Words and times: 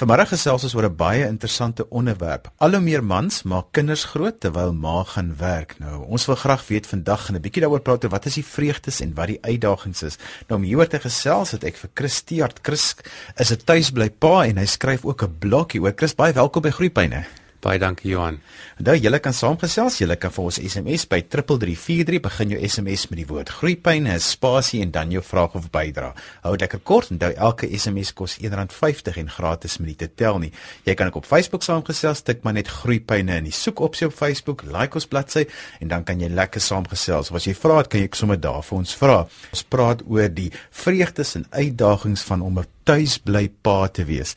Vanmiddag 0.00 0.30
gesels 0.32 0.62
ons 0.64 0.72
oor 0.72 0.86
'n 0.88 0.96
baie 0.96 1.26
interessante 1.28 1.84
onderwerp. 1.90 2.48
Al 2.56 2.72
hoe 2.72 2.80
meer 2.80 3.04
mans 3.04 3.42
maak 3.42 3.66
kinders 3.76 4.04
groot 4.04 4.40
terwyl 4.40 4.72
ma 4.72 5.04
gaan 5.04 5.36
werk. 5.36 5.74
Nou, 5.78 6.06
ons 6.08 6.24
wil 6.26 6.36
graag 6.36 6.66
weet 6.68 6.86
vandag 6.86 7.28
en 7.28 7.34
'n 7.34 7.40
bietjie 7.40 7.62
daaroor 7.62 7.82
praat 7.82 8.04
oor 8.04 8.10
wat 8.10 8.26
is 8.26 8.34
die 8.34 8.44
vreugdes 8.44 9.00
en 9.00 9.14
wat 9.14 9.26
die 9.26 9.42
uitdagings 9.42 10.02
is. 10.02 10.16
Nou 10.48 10.60
om 10.60 10.66
hieroor 10.66 10.88
te 10.88 11.00
gesels 11.00 11.50
het 11.50 11.64
ek 11.64 11.76
vir 11.76 11.90
Chris 11.94 12.14
Steart. 12.14 12.58
Chris 12.62 12.96
is 13.36 13.52
'n 13.52 13.60
tuisbly 13.64 14.10
pa 14.10 14.44
en 14.44 14.56
hy 14.56 14.66
skryf 14.66 15.04
ook 15.04 15.22
'n 15.22 15.38
bloggie 15.38 15.82
oor 15.82 15.92
Chris. 15.96 16.14
Baie 16.14 16.32
welkom 16.32 16.62
by 16.62 16.70
Groepyne. 16.70 17.39
Baie 17.60 17.76
dankie 17.76 18.08
Johan. 18.14 18.38
Nou 18.80 18.94
julle 18.96 19.18
kan 19.20 19.34
saamgesels, 19.36 19.98
julle 20.00 20.14
kan 20.16 20.32
vir 20.32 20.46
ons 20.48 20.58
SMS 20.64 21.02
by 21.10 21.18
3343 21.28 22.20
begin 22.24 22.54
jou 22.54 22.60
SMS 22.64 23.02
met 23.10 23.18
die 23.20 23.26
woord 23.28 23.52
groeipyn, 23.52 24.08
'n 24.08 24.20
spasie 24.20 24.80
en 24.80 24.90
dan 24.90 25.10
jou 25.12 25.22
vraag 25.22 25.54
of 25.54 25.70
bydra. 25.70 26.14
Hou 26.42 26.52
dit 26.56 26.60
lekker 26.60 26.80
kort, 26.80 27.10
onthou 27.10 27.32
elke 27.36 27.68
SMS 27.68 28.14
kos 28.14 28.38
R1.50 28.40 29.18
en 29.18 29.28
gratis 29.28 29.76
dit 29.76 30.16
tel 30.16 30.38
nie. 30.38 30.52
Jy 30.84 30.94
kan 30.94 31.06
ook 31.06 31.16
op 31.16 31.26
Facebook 31.26 31.62
saamgesels, 31.62 32.22
tik 32.22 32.42
maar 32.42 32.54
net 32.54 32.68
groeipyne 32.68 33.36
in 33.36 33.44
die 33.44 33.52
soekopsie 33.52 34.06
op 34.06 34.14
Facebook, 34.14 34.62
like 34.62 34.94
ons 34.94 35.06
bladsy 35.06 35.46
en 35.80 35.88
dan 35.88 36.04
kan 36.04 36.20
jy 36.20 36.28
lekker 36.28 36.60
saamgesels. 36.60 37.30
As 37.30 37.44
jy 37.44 37.54
vra, 37.54 37.82
kan 37.82 38.00
jy 38.00 38.08
sommer 38.12 38.40
daar 38.40 38.62
vir 38.62 38.78
ons 38.78 38.94
vra. 38.94 39.26
Ons 39.52 39.62
praat 39.62 40.02
oor 40.08 40.28
die 40.28 40.50
vreugdes 40.70 41.34
en 41.36 41.46
uitdagings 41.50 42.22
van 42.22 42.40
om 42.40 42.58
'n 42.58 42.66
tuisblypa 42.84 43.88
te 43.88 44.04
wees. 44.04 44.34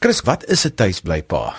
Chris, 0.00 0.22
wat 0.22 0.44
is 0.48 0.64
'n 0.64 0.74
tuisblypa? 0.74 1.54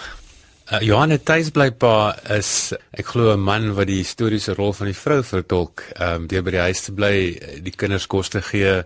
Uh, 0.65 0.79
Johannes 0.81 1.21
Tuisblypa 1.21 2.15
is 2.33 2.73
ek 2.97 3.11
glo 3.13 3.35
'n 3.35 3.39
man 3.39 3.75
wat 3.77 3.85
die 3.85 3.99
historiese 4.01 4.55
rol 4.57 4.73
van 4.73 4.87
die 4.89 4.97
vrou 4.97 5.21
vertolk, 5.21 5.83
ehm 5.93 6.23
um, 6.23 6.27
deur 6.27 6.41
by 6.41 6.51
die 6.55 6.63
huis 6.65 6.81
te 6.81 6.91
bly, 6.91 7.37
die 7.61 7.73
kinders 7.75 8.07
kos 8.09 8.29
te 8.33 8.41
gee, 8.41 8.81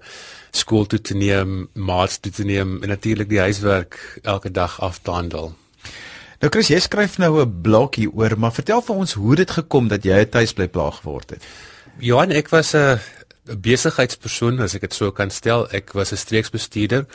skool 0.51 0.85
toe 0.91 0.99
te 0.99 1.15
neem, 1.15 1.69
maats 1.79 2.19
toe 2.19 2.33
te 2.35 2.43
neem 2.43 2.83
en 2.83 2.89
natuurlik 2.89 3.29
die 3.29 3.39
huiswerk 3.39 3.95
elke 4.23 4.51
dag 4.51 4.75
af 4.81 4.99
te 4.99 5.11
handel. 5.11 5.55
Nou 6.41 6.51
Chris, 6.51 6.67
jy 6.67 6.79
skryf 6.79 7.17
nou 7.17 7.39
'n 7.45 7.61
blokkie 7.61 8.11
oor, 8.11 8.35
maar 8.37 8.51
vertel 8.51 8.81
vir 8.81 8.95
ons 8.95 9.13
hoe 9.13 9.35
dit 9.35 9.51
gekom 9.51 9.87
dat 9.87 10.03
jy 10.03 10.19
'n 10.19 10.29
tuisblypa 10.29 10.91
geword 10.99 11.29
het. 11.29 11.43
Johan, 11.99 12.31
ek 12.31 12.49
was 12.49 12.75
'n 12.75 12.99
besigheidspersoon 13.55 14.59
as 14.59 14.75
ek 14.75 14.81
dit 14.81 14.93
so 14.93 15.11
kan 15.11 15.29
stel. 15.29 15.65
Ek 15.71 15.93
was 15.93 16.11
'n 16.11 16.17
streeksbestuurder 16.17 17.05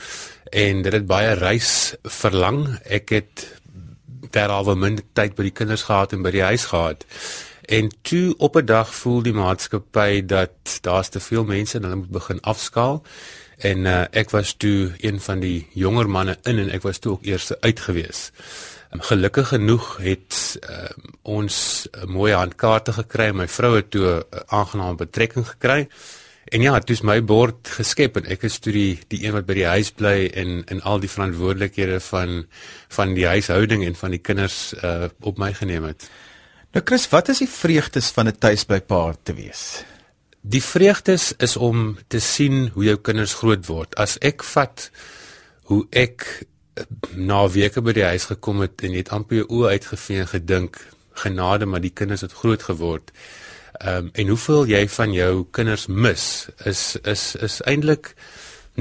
en 0.53 0.83
dit 0.83 0.93
het 0.93 1.07
baie 1.07 1.35
reis 1.35 1.95
verlang. 2.03 2.79
Ek 2.85 3.11
het 3.11 3.54
derhalwe 4.35 4.75
min 4.77 4.99
tyd 5.17 5.35
by 5.39 5.49
die 5.49 5.55
kinders 5.55 5.87
gehad 5.89 6.13
en 6.13 6.23
by 6.27 6.33
die 6.35 6.45
huis 6.45 6.67
gehad. 6.73 7.07
En 7.65 7.89
toe 8.03 8.35
op 8.39 8.57
'n 8.57 8.67
dag 8.67 8.95
voel 8.95 9.23
die 9.23 9.33
maatskappy 9.33 10.25
dat 10.27 10.79
daar's 10.81 11.09
te 11.09 11.21
veel 11.21 11.45
mense 11.45 11.77
en 11.77 11.83
hulle 11.83 11.97
moet 11.97 12.11
begin 12.11 12.41
afskaal. 12.41 13.03
En 13.59 13.79
uh, 13.79 14.05
ek 14.11 14.31
was 14.31 14.53
toe 14.53 14.93
een 14.99 15.21
van 15.21 15.41
die 15.41 15.69
jonger 15.73 16.11
manne 16.11 16.39
in 16.43 16.59
en 16.59 16.71
ek 16.71 16.83
was 16.83 16.99
toe 16.99 17.13
ook 17.13 17.25
eers 17.25 17.53
uitgewees. 17.61 18.31
Um, 18.93 19.01
gelukkig 19.01 19.49
genoeg 19.49 19.97
het 19.97 20.59
uh, 20.71 20.91
ons 21.23 21.87
'n 21.93 22.11
mooi 22.11 22.33
handkaarte 22.33 22.93
gekry. 22.93 23.31
My 23.33 23.49
vrou 23.49 23.77
het 23.77 23.91
toe 23.91 24.07
'n 24.07 24.25
aangename 24.47 24.95
betrekking 24.95 25.49
gekry. 25.49 25.89
En 26.45 26.61
ja, 26.61 26.81
is 26.87 27.01
my 27.03 27.23
bord 27.25 27.69
geskep 27.79 28.19
en 28.21 28.27
ek 28.29 28.45
is 28.45 28.59
toe 28.61 28.73
die 28.75 28.99
die 29.09 29.23
een 29.25 29.33
wat 29.33 29.47
by 29.49 29.57
die 29.57 29.67
huis 29.69 29.91
bly 29.97 30.29
en 30.37 30.63
en 30.69 30.83
al 30.83 31.01
die 31.01 31.09
verantwoordelikhede 31.09 32.01
van 32.11 32.45
van 32.89 33.15
die 33.17 33.27
huishouding 33.27 33.85
en 33.85 33.97
van 33.97 34.11
die 34.11 34.21
kinders 34.21 34.75
uh 34.83 35.09
op 35.21 35.39
my 35.39 35.53
geneem 35.55 35.89
het. 35.89 36.09
Nou 36.75 36.85
Chris, 36.85 37.09
wat 37.09 37.29
is 37.29 37.41
die 37.41 37.49
vreugdes 37.49 38.11
van 38.11 38.29
'n 38.29 38.39
tuisblypa 38.39 39.15
te 39.23 39.35
wees? 39.35 39.85
Die 40.41 40.63
vreugdes 40.63 41.33
is 41.39 41.57
om 41.57 41.97
te 42.09 42.21
sien 42.21 42.69
hoe 42.75 42.85
jou 42.85 42.97
kinders 42.97 43.35
groot 43.35 43.67
word. 43.67 43.95
As 43.95 44.19
ek 44.21 44.43
vat 44.45 44.91
hoe 45.71 45.87
ek 45.91 46.27
uh, 46.77 46.85
na 47.17 47.49
weke 47.49 47.81
by 47.81 47.93
die 47.93 48.05
huis 48.05 48.25
gekom 48.25 48.61
het 48.61 48.83
en 48.83 48.93
net 48.93 49.09
amper 49.09 49.37
jou 49.37 49.47
oë 49.49 49.71
uitgevee 49.79 50.21
en 50.21 50.29
gedink, 50.29 50.77
genade, 51.15 51.67
maar 51.67 51.81
die 51.81 51.95
kinders 51.95 52.21
het 52.21 52.33
groot 52.33 52.63
geword. 52.63 53.13
Ehm 53.85 53.97
um, 53.97 54.11
en 54.13 54.29
hoeveel 54.29 54.67
jy 54.67 54.89
van 54.89 55.13
jou 55.13 55.33
kinders 55.51 55.87
mis 55.87 56.47
is 56.65 56.97
is 57.03 57.35
is 57.37 57.61
eintlik 57.69 58.15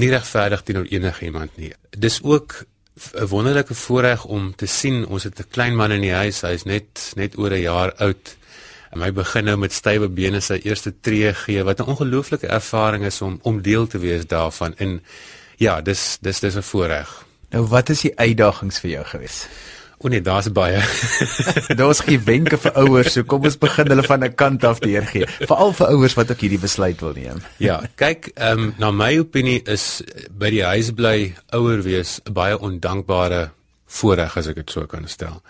nie 0.00 0.08
regverdig 0.08 0.62
teenoor 0.62 0.86
enigiemand 0.88 1.56
nie. 1.60 1.72
Dis 1.90 2.22
ook 2.22 2.64
'n 3.12 3.26
wonderlike 3.26 3.74
voorreg 3.74 4.24
om 4.24 4.54
te 4.56 4.66
sien 4.66 5.06
ons 5.06 5.22
het 5.22 5.38
'n 5.38 5.50
klein 5.50 5.76
man 5.76 5.92
in 5.92 6.00
die 6.00 6.12
huis, 6.12 6.40
hy's 6.40 6.64
net 6.64 7.12
net 7.16 7.38
oor 7.38 7.50
'n 7.50 7.60
jaar 7.60 7.92
oud. 7.94 8.36
En 8.90 9.00
hy 9.00 9.12
begin 9.12 9.44
nou 9.44 9.56
met 9.56 9.72
stywe 9.72 10.08
bene 10.08 10.40
sy 10.40 10.60
eerste 10.62 10.94
tree 11.00 11.34
gee. 11.34 11.64
Wat 11.64 11.80
'n 11.80 11.90
ongelooflike 11.90 12.46
ervaring 12.46 13.04
is 13.04 13.20
om 13.20 13.38
om 13.42 13.62
deel 13.62 13.86
te 13.86 13.98
wees 13.98 14.26
daarvan. 14.26 14.74
En 14.76 15.02
ja, 15.56 15.80
dis 15.80 16.18
dis 16.20 16.40
dis 16.40 16.56
'n 16.56 16.62
voorreg. 16.62 17.26
Nou 17.50 17.66
wat 17.66 17.88
is 17.88 18.00
die 18.00 18.18
uitdagings 18.18 18.78
vir 18.78 18.90
jou 18.90 19.04
gewees? 19.04 19.46
O 20.04 20.08
nee, 20.12 20.20
daar's 20.20 20.50
baie. 20.52 20.82
daar's 21.80 22.02
geen 22.04 22.20
wenke 22.24 22.58
vir 22.60 22.74
ouers, 22.76 23.14
so 23.14 23.24
kom 23.24 23.46
ons 23.48 23.56
begin 23.56 23.88
hulle 23.88 24.04
van 24.04 24.24
'n 24.26 24.34
kant 24.36 24.64
af 24.68 24.82
deurgee. 24.84 25.24
Veral 25.48 25.72
vir 25.72 25.92
ouers 25.94 26.16
wat 26.18 26.30
ook 26.30 26.44
hierdie 26.44 26.60
besluit 26.60 27.00
wil 27.00 27.14
neem. 27.16 27.40
ja, 27.56 27.80
kyk, 27.96 28.28
ehm 28.34 28.58
um, 28.58 28.74
na 28.78 28.90
my 28.92 29.16
opinie 29.18 29.62
is 29.64 30.02
by 30.28 30.50
die 30.52 30.64
huis 30.64 30.92
bly 30.92 31.32
ouer 31.56 31.80
wees 31.82 32.20
'n 32.28 32.36
baie 32.36 32.58
ondankbare 32.58 33.50
voorreg 33.86 34.36
as 34.36 34.46
ek 34.52 34.60
dit 34.60 34.70
so 34.70 34.86
kan 34.86 35.08
stel. 35.08 35.40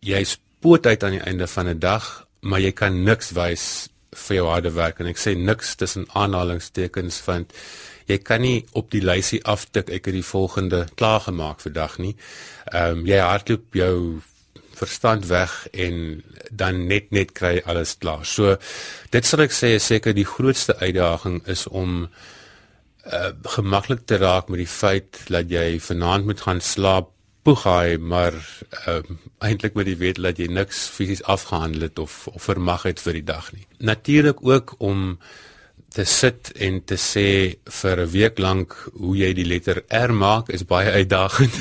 Jy 0.00 0.24
spoot 0.24 0.86
uit 0.86 1.04
aan 1.04 1.18
die 1.18 1.26
einde 1.26 1.46
van 1.46 1.68
'n 1.68 1.78
dag, 1.78 2.26
maar 2.40 2.60
jy 2.60 2.72
kan 2.72 3.04
niks 3.04 3.30
wys 3.38 3.88
vir 4.12 4.36
jou 4.36 4.48
harde 4.48 4.74
werk 4.74 5.00
en 5.00 5.06
ek 5.06 5.16
sê 5.16 5.36
niks 5.36 5.76
tussen 5.76 6.06
aanhalingstekens 6.12 7.22
want 7.24 7.52
jy 8.06 8.18
kan 8.18 8.42
nie 8.44 8.64
op 8.78 8.90
die 8.90 9.02
lysie 9.04 9.42
aftik 9.44 9.90
ek 9.90 10.10
het 10.10 10.16
die 10.16 10.26
volgende 10.26 10.86
klaar 10.94 11.20
gemaak 11.28 11.60
vir 11.64 11.72
dag 11.72 11.98
nie. 11.98 12.16
Ehm 12.72 13.02
um, 13.02 13.06
jy 13.06 13.18
hardloop 13.22 13.74
jou 13.78 13.96
verstand 14.82 15.26
weg 15.30 15.68
en 15.72 16.22
dan 16.50 16.86
net 16.86 17.10
net 17.10 17.32
kry 17.32 17.60
alles 17.66 17.96
klaar. 17.98 18.24
So 18.26 18.56
dit 19.14 19.26
sal 19.26 19.44
ek 19.46 19.54
sê 19.54 19.74
is 19.78 19.86
seker 19.86 20.16
die 20.16 20.28
grootste 20.28 20.76
uitdaging 20.80 21.42
is 21.46 21.66
om 21.66 22.06
uh, 22.06 23.30
gemaklik 23.56 24.06
te 24.06 24.18
raak 24.22 24.48
met 24.48 24.62
die 24.62 24.70
feit 24.70 25.24
dat 25.28 25.50
jy 25.50 25.78
vanaand 25.80 26.30
moet 26.30 26.46
gaan 26.46 26.60
slaap 26.60 27.12
poegai 27.42 27.98
maar 27.98 28.34
um, 28.86 29.18
eintlik 29.42 29.74
met 29.74 29.88
die 29.88 29.98
weet 29.98 30.20
dat 30.22 30.38
jy 30.38 30.46
niks 30.46 30.84
fisies 30.94 31.24
afgehandel 31.26 31.88
het 31.88 31.98
of 31.98 32.28
of 32.30 32.46
vermag 32.46 32.86
het 32.86 33.02
vir 33.02 33.18
die 33.18 33.26
dag 33.26 33.50
nie. 33.52 33.66
Natuurlik 33.78 34.44
ook 34.46 34.76
om 34.78 35.18
te 35.92 36.04
sit 36.08 36.52
en 36.64 36.80
te 36.88 36.96
sê 36.96 37.56
vir 37.80 38.00
'n 38.00 38.10
week 38.10 38.38
lank 38.38 38.72
hoe 38.96 39.16
jy 39.16 39.32
die 39.34 39.44
letter 39.44 39.82
R 39.88 40.12
maak 40.12 40.48
is 40.48 40.64
baie 40.64 40.90
uitdagend. 40.90 41.54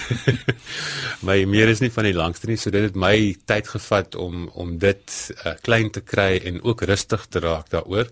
my 1.28 1.44
meer 1.46 1.68
is 1.70 1.82
nie 1.82 1.92
van 1.92 2.08
die 2.08 2.16
langste 2.16 2.48
nie, 2.48 2.58
so 2.58 2.72
dit 2.72 2.84
het 2.84 2.96
my 2.96 3.36
tyd 3.46 3.68
gevat 3.68 4.16
om 4.16 4.48
om 4.54 4.78
dit 4.78 5.32
uh, 5.46 5.54
klein 5.62 5.92
te 5.92 6.02
kry 6.02 6.42
en 6.46 6.64
ook 6.64 6.82
rustig 6.82 7.28
te 7.28 7.40
raak 7.40 7.70
daaroor. 7.70 8.08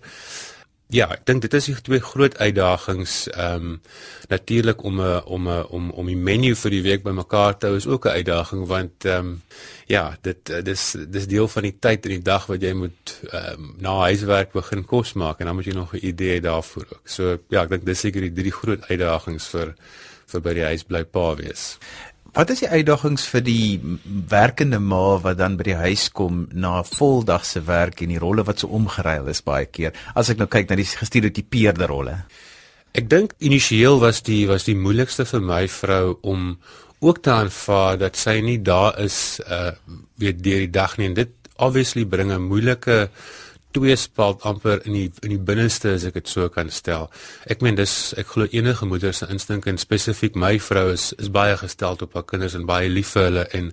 Ja, 0.90 1.06
ek 1.14 1.20
dink 1.28 1.44
dit 1.44 1.52
is 1.54 1.68
die 1.68 1.76
twee 1.86 2.02
groot 2.02 2.34
uitdagings. 2.42 3.28
Ehm 3.30 3.66
um, 3.66 3.74
natuurlik 4.28 4.82
om 4.82 5.00
'n 5.00 5.22
om 5.24 5.48
'n 5.48 5.66
om 5.70 5.90
om 5.90 6.06
die 6.06 6.16
menu 6.16 6.54
vir 6.54 6.70
die 6.70 6.82
week 6.82 7.02
bymekaar 7.02 7.58
te 7.58 7.66
hou 7.66 7.76
is 7.76 7.86
ook 7.86 8.06
'n 8.06 8.16
uitdaging 8.18 8.66
want 8.66 9.04
ehm 9.04 9.18
um, 9.18 9.42
ja, 9.86 10.18
dit 10.22 10.64
dis 10.64 10.96
dis 11.08 11.26
deel 11.26 11.48
van 11.48 11.62
die 11.62 11.76
tyd 11.78 12.06
in 12.06 12.10
die 12.10 12.22
dag 12.22 12.46
wat 12.46 12.62
jy 12.62 12.72
moet 12.72 13.20
ehm 13.30 13.54
um, 13.54 13.74
na 13.78 13.94
huiswerk 14.10 14.52
begin 14.52 14.84
kos 14.84 15.12
maak 15.12 15.40
en 15.40 15.46
dan 15.46 15.54
moet 15.54 15.64
jy 15.64 15.74
nog 15.74 15.94
'n 15.94 16.06
idee 16.06 16.40
daarvoor 16.40 16.86
ook. 16.92 17.08
So 17.08 17.38
ja, 17.48 17.62
ek 17.62 17.68
dink 17.68 17.86
dis 17.86 18.00
seker 18.00 18.20
die 18.20 18.32
drie 18.32 18.52
groot 18.52 18.82
uitdagings 18.90 19.46
vir 19.46 19.74
vir 20.26 20.40
by 20.40 20.54
die 20.54 20.64
huis 20.64 20.82
bly 20.82 21.04
pa 21.04 21.34
wees. 21.36 21.78
Wat 22.30 22.50
is 22.52 22.60
die 22.62 22.68
uitdagings 22.70 23.24
vir 23.26 23.42
die 23.42 23.80
werkende 24.30 24.78
ma 24.78 25.16
wat 25.18 25.40
dan 25.40 25.56
by 25.58 25.64
die 25.66 25.78
huis 25.80 26.04
kom 26.14 26.44
na 26.52 26.78
'n 26.78 26.86
voldag 26.86 27.44
se 27.44 27.60
werk 27.66 28.02
en 28.02 28.12
die 28.14 28.22
rolle 28.22 28.44
wat 28.44 28.60
so 28.60 28.68
omgeruil 28.68 29.26
is 29.28 29.42
baie 29.42 29.66
keer? 29.66 29.92
As 30.14 30.30
ek 30.30 30.38
nou 30.38 30.46
kyk 30.46 30.70
na 30.70 30.76
die 30.76 30.86
gestereotipeerde 30.86 31.86
rolle. 31.86 32.24
Ek 32.94 33.08
dink 33.10 33.34
initieel 33.38 33.98
was 33.98 34.22
die 34.22 34.46
was 34.46 34.64
die 34.64 34.76
moeilikste 34.76 35.24
vir 35.24 35.40
my 35.40 35.68
vrou 35.68 36.18
om 36.22 36.58
ook 37.00 37.22
te 37.22 37.30
aanvaar 37.30 37.98
dat 37.98 38.16
sy 38.16 38.40
nie 38.40 38.62
daar 38.62 38.98
is 39.00 39.40
uh 39.48 39.72
weet 40.16 40.42
deur 40.42 40.58
die 40.58 40.70
dag 40.70 40.98
nie 40.98 41.06
en 41.06 41.14
dit 41.14 41.30
obviously 41.56 42.04
bring 42.04 42.30
'n 42.30 42.42
moeilike 42.42 43.10
twee 43.70 43.96
spalt 43.96 44.42
amper 44.42 44.80
in 44.84 44.96
die 44.96 45.06
in 45.22 45.34
die 45.34 45.42
binneste 45.50 45.94
as 45.94 46.04
ek 46.08 46.18
dit 46.18 46.28
so 46.28 46.48
kan 46.52 46.70
stel. 46.74 47.08
Ek 47.50 47.62
meen 47.64 47.78
dis 47.78 48.12
ek 48.20 48.32
glo 48.34 48.48
enige 48.50 48.86
moeder 48.86 49.14
se 49.16 49.28
instink 49.30 49.68
en 49.70 49.78
spesifiek 49.78 50.38
my 50.38 50.56
vrou 50.58 50.90
is 50.94 51.10
is 51.18 51.30
baie 51.34 51.56
gestel 51.60 51.98
op 52.00 52.14
haar 52.18 52.26
kinders 52.26 52.56
en 52.58 52.66
baie 52.66 52.88
lief 52.90 53.14
vir 53.16 53.28
hulle 53.28 53.46
en 53.58 53.72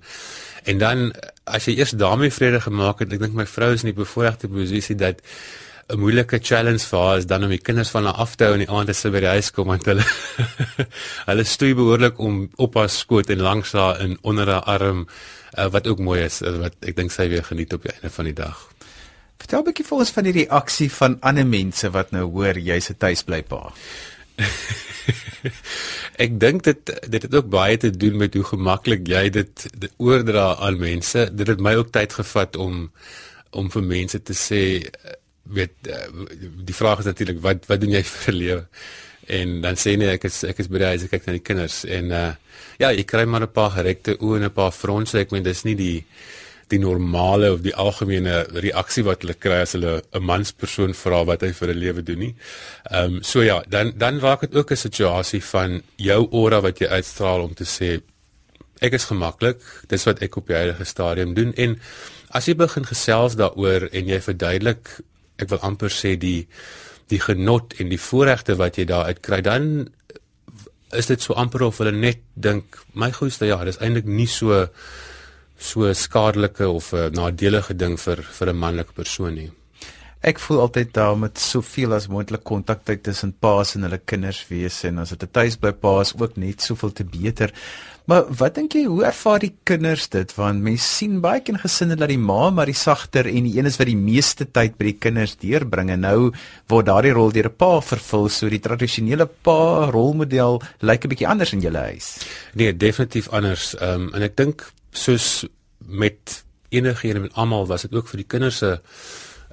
en 0.68 0.84
dan 0.84 1.06
as 1.46 1.68
jy 1.68 1.78
eers 1.78 1.96
daarmee 1.96 2.34
vrede 2.34 2.60
gemaak 2.62 3.00
het, 3.00 3.14
ek 3.14 3.22
dink 3.24 3.38
my 3.38 3.46
vrou 3.48 3.72
is 3.74 3.86
in 3.86 3.94
die 3.94 4.02
bevoordeelde 4.02 4.52
posisie 4.52 4.98
dat 5.00 5.24
'n 5.88 6.00
moeilike 6.00 6.40
challenge 6.44 6.84
vir 6.84 7.00
haar 7.00 7.18
is 7.18 7.26
dan 7.26 7.44
om 7.44 7.50
die 7.50 7.64
kinders 7.64 7.90
van 7.90 8.06
haar 8.06 8.20
af 8.20 8.36
te 8.36 8.44
hou 8.44 8.54
in 8.54 8.66
die 8.66 8.70
aand 8.70 8.90
as 8.92 9.02
sy 9.02 9.10
by 9.10 9.22
die 9.24 9.34
huis 9.38 9.52
kom 9.56 9.70
want 9.72 9.86
hulle 9.88 10.04
hulle 11.30 11.46
stoei 11.48 11.74
behoorlik 11.80 12.20
om 12.20 12.50
op 12.58 12.76
haar 12.76 12.90
skoot 12.92 13.30
en 13.32 13.46
langs 13.46 13.72
haar 13.72 14.02
in 14.04 14.18
onder 14.22 14.52
haar 14.52 14.68
arm 14.68 15.06
uh, 15.08 15.70
wat 15.72 15.88
ook 15.88 16.04
mooi 16.04 16.22
is 16.26 16.42
wat 16.44 16.76
ek 16.82 17.00
dink 17.00 17.16
sy 17.16 17.30
weer 17.32 17.44
geniet 17.44 17.74
op 17.74 17.88
die 17.88 17.94
einde 17.96 18.12
van 18.12 18.28
die 18.28 18.36
dag. 18.36 18.68
Vertel 19.38 19.62
'n 19.62 19.68
bietjie 19.69 19.86
vir 19.86 19.98
ons 19.98 20.13
van 20.16 20.24
die 20.24 20.38
reaksie 20.42 20.92
van 20.92 21.18
ander 21.22 21.45
mense 21.45 21.89
wat 21.94 22.12
nou 22.12 22.25
hoor 22.25 22.57
jy's 22.57 22.89
'n 22.89 22.98
tuisblypa. 22.98 23.74
ek 26.25 26.39
dink 26.39 26.63
dit 26.63 26.92
dit 27.10 27.22
het 27.22 27.36
ook 27.36 27.50
baie 27.50 27.78
te 27.78 27.89
doen 27.89 28.18
met 28.18 28.34
hoe 28.34 28.44
gemaklik 28.44 29.07
jy 29.07 29.30
dit, 29.30 29.68
dit 29.74 29.92
oordra 29.98 30.56
aan 30.56 30.78
mense. 30.80 31.30
Dit 31.34 31.48
het 31.48 31.60
my 31.60 31.75
ook 31.75 31.92
tyd 31.92 32.13
gevat 32.13 32.56
om 32.56 32.92
om 33.51 33.69
vir 33.72 33.84
mense 33.84 34.19
te 34.22 34.34
sê 34.34 34.62
weet 35.44 35.74
die 36.68 36.75
vraag 36.75 37.00
is 37.00 37.10
natuurlik 37.10 37.39
wat 37.42 37.66
wat 37.69 37.81
doen 37.81 37.95
jy 37.95 38.04
vir 38.24 38.34
'n 38.34 38.38
lewe? 38.38 38.66
En 39.28 39.62
dan 39.62 39.75
sê 39.75 39.98
nee 39.98 40.10
ek 40.16 40.24
is 40.24 40.44
ek 40.44 40.60
is 40.60 40.69
by 40.72 40.78
die 40.78 40.92
huis 40.92 41.04
ek 41.04 41.12
kyk 41.12 41.25
na 41.28 41.34
die 41.34 41.48
kinders 41.50 41.84
en 41.86 42.12
uh 42.12 42.34
ja, 42.80 42.92
jy 42.92 43.04
kry 43.04 43.25
maar 43.25 43.42
'n 43.42 43.51
paar 43.51 43.72
gerekte 43.72 44.18
oë 44.18 44.38
en 44.38 44.45
'n 44.50 44.54
paar 44.54 44.72
fronse. 44.72 45.19
Ek 45.19 45.31
meen 45.31 45.44
dis 45.44 45.63
nie 45.63 45.75
die 45.75 46.06
die 46.72 46.80
normale 46.80 47.52
of 47.54 47.62
die 47.64 47.75
algemene 47.75 48.42
reaksie 48.52 49.04
wat 49.08 49.24
hulle 49.24 49.38
kry 49.40 49.62
as 49.64 49.75
hulle 49.78 50.02
'n 50.02 50.24
manspersoon 50.24 50.94
vra 50.94 51.24
wat 51.25 51.42
hy 51.42 51.52
vir 51.54 51.69
'n 51.69 51.80
lewe 51.80 52.04
doen 52.04 52.19
nie. 52.19 52.36
Ehm 52.92 53.16
um, 53.18 53.24
so 53.24 53.42
ja, 53.42 53.64
dan 53.68 53.94
dan 53.98 54.19
raak 54.19 54.42
dit 54.42 54.56
ook 54.56 54.72
'n 54.72 54.75
situasie 54.88 55.44
van 55.44 55.81
jou 55.96 56.28
aura 56.31 56.62
wat 56.62 56.80
jy 56.80 56.88
uitstraal 56.88 57.42
om 57.42 57.54
te 57.54 57.64
sê 57.64 58.02
ek 58.81 58.94
is 58.94 59.06
gemaklik, 59.06 59.60
dis 59.88 60.06
wat 60.06 60.22
ek 60.22 60.36
op 60.38 60.48
die 60.48 60.56
huidige 60.56 60.86
stadium 60.86 61.34
doen 61.34 61.54
en 61.54 61.80
as 62.30 62.46
jy 62.46 62.56
begin 62.56 62.86
gesels 62.86 63.36
daaroor 63.36 63.88
en 63.92 64.08
jy 64.08 64.20
verduidelik 64.22 65.00
ek 65.38 65.50
wil 65.50 65.60
amper 65.60 65.90
sê 65.90 66.16
die 66.20 66.48
die 67.08 67.20
genot 67.20 67.74
en 67.80 67.90
die 67.90 68.02
voorregte 68.02 68.58
wat 68.60 68.78
jy 68.78 68.86
daar 68.86 69.06
uit 69.06 69.22
kry 69.24 69.42
dan 69.42 69.88
is 70.96 71.08
dit 71.08 71.22
so 71.22 71.34
amper 71.34 71.63
of 71.68 71.80
hulle 71.81 71.92
net 71.92 72.20
dink 72.36 72.80
my 72.94 73.12
goeie 73.12 73.48
ja, 73.48 73.63
dis 73.63 73.80
eintlik 73.80 74.06
nie 74.06 74.28
so 74.28 74.68
so 75.57 75.94
skadelike 75.94 76.68
of 76.69 76.94
'n 76.94 77.13
nadelige 77.13 77.74
ding 77.74 77.98
vir 77.98 78.21
vir 78.21 78.50
'n 78.50 78.57
manlike 78.57 78.94
persoon 78.94 79.33
nie. 79.36 79.51
Ek 80.21 80.39
voel 80.42 80.59
altyd 80.59 80.94
daar 80.94 81.18
met 81.18 81.38
soveel 81.38 81.94
as 81.94 82.07
moontlik 82.09 82.44
kontak 82.44 82.81
tyd 82.83 83.04
tussen 83.04 83.36
paas 83.39 83.75
en 83.75 83.86
hulle 83.86 84.00
kinders 84.01 84.48
wees 84.50 84.83
en 84.83 84.98
as 85.00 85.09
dit 85.09 85.24
'n 85.24 85.31
tuisbly 85.31 85.71
paas 85.71 86.13
ook 86.18 86.38
net 86.38 86.62
soveel 86.62 86.92
te 86.92 87.04
beter. 87.04 87.54
Maar 88.07 88.24
wat 88.39 88.56
dink 88.56 88.74
jy 88.74 88.86
hoe 88.88 89.04
ervaar 89.04 89.39
die 89.39 89.54
kinders 89.68 90.07
dit 90.07 90.36
want 90.36 90.63
mense 90.63 90.83
sien 90.83 91.19
baie 91.21 91.42
keer 91.42 91.60
gesinne 91.60 91.95
dat 91.95 92.07
die 92.07 92.18
ma 92.18 92.50
maar 92.50 92.65
die 92.65 92.74
sagter 92.74 93.27
en 93.27 93.44
die 93.44 93.57
een 93.57 93.65
is 93.65 93.77
wat 93.77 93.88
die 93.88 94.00
meeste 94.00 94.45
tyd 94.45 94.77
by 94.77 94.86
die 94.86 95.00
kinders 95.06 95.36
deurbring 95.36 95.92
en 95.92 96.00
nou 96.07 96.31
word 96.71 96.86
daardie 96.86 97.12
rol 97.12 97.31
deur 97.31 97.50
'n 97.50 97.57
pa 97.57 97.81
vervul 97.81 98.30
so 98.30 98.50
die 98.50 98.63
tradisionele 98.63 99.27
pa 99.27 99.92
rolmodel 99.92 100.62
lyk 100.81 101.03
'n 101.03 101.10
bietjie 101.10 101.27
anders 101.27 101.53
in 101.53 101.62
julle 101.62 101.83
huis. 101.92 102.18
Nee, 102.56 102.71
definitief 102.74 103.27
anders. 103.30 103.75
Ehm 103.75 104.07
um, 104.07 104.13
en 104.15 104.21
ek 104.21 104.36
dink 104.38 104.71
soos 104.98 105.46
met 105.78 106.44
enigiemand 106.70 107.30
met 107.30 107.38
almal 107.40 107.68
was 107.70 107.86
dit 107.88 107.94
ook 107.96 108.10
vir 108.12 108.24
die 108.24 108.32
kinders 108.34 108.62
'n 108.64 108.80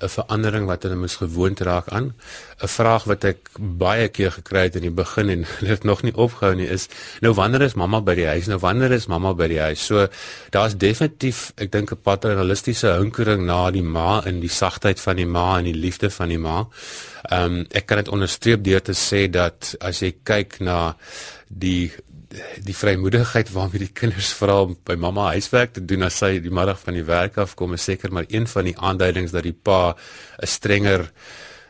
'n 0.03 0.11
verandering 0.11 0.67
wat 0.67 0.83
hulle 0.83 0.97
moes 0.99 1.17
gewoond 1.17 1.61
raak 1.61 1.89
aan. 1.89 2.15
'n 2.63 2.69
Vraag 2.69 3.05
wat 3.05 3.25
ek 3.25 3.39
baie 3.59 4.09
keer 4.09 4.33
gekry 4.33 4.63
het 4.67 4.77
in 4.77 4.83
die 4.83 4.91
begin 4.91 5.29
en 5.29 5.47
dit 5.71 5.85
nog 5.85 6.03
nie 6.03 6.15
opgehou 6.15 6.55
nie 6.55 6.67
is 6.67 6.89
nou 7.21 7.33
wanneer 7.35 7.63
is 7.63 7.75
mamma 7.75 8.01
by 8.01 8.15
die 8.15 8.27
huis? 8.27 8.47
Nou 8.47 8.59
wanneer 8.59 8.93
is 8.93 9.07
mamma 9.07 9.35
by 9.35 9.49
die 9.49 9.61
huis? 9.61 9.87
So 9.87 10.09
daar's 10.51 10.77
definitief 10.77 11.53
ek 11.57 11.71
dink 11.73 11.93
'n 11.93 12.03
paternalistiese 12.03 12.99
hinkering 12.99 13.47
na 13.47 13.71
die 13.71 13.83
ma 13.83 14.23
in 14.27 14.41
die 14.41 14.51
sagtheid 14.51 15.01
van 15.01 15.17
die 15.17 15.27
ma 15.27 15.59
en 15.59 15.65
die 15.65 15.81
liefde 15.87 16.11
van 16.11 16.29
die 16.29 16.39
ma. 16.39 16.67
Ehm 17.31 17.45
um, 17.45 17.67
ek 17.71 17.87
kan 17.87 17.99
dit 17.99 18.09
onderstreep 18.09 18.65
deur 18.65 18.83
te 18.83 18.95
sê 18.95 19.31
dat 19.31 19.77
as 19.81 20.03
jy 20.03 20.15
kyk 20.25 20.61
na 20.61 20.97
die 21.49 21.93
die 22.65 22.75
vrymoedigheid 22.77 23.51
waarmee 23.55 23.85
die 23.85 23.93
kinders 23.95 24.33
vra 24.35 24.61
om 24.65 24.75
by 24.87 24.97
mamma 25.01 25.31
huiswerk 25.35 25.75
te 25.77 25.85
doen 25.85 26.07
as 26.07 26.19
sy 26.23 26.39
die 26.43 26.53
middag 26.55 26.81
van 26.83 26.97
die 26.99 27.07
werk 27.07 27.39
af 27.43 27.55
kom 27.59 27.77
is 27.77 27.87
seker 27.87 28.13
maar 28.13 28.27
een 28.29 28.47
van 28.51 28.69
die 28.69 28.77
aanduidings 28.79 29.35
dat 29.35 29.47
die 29.47 29.55
pa 29.55 29.95
'n 29.95 30.47
strenger 30.47 31.11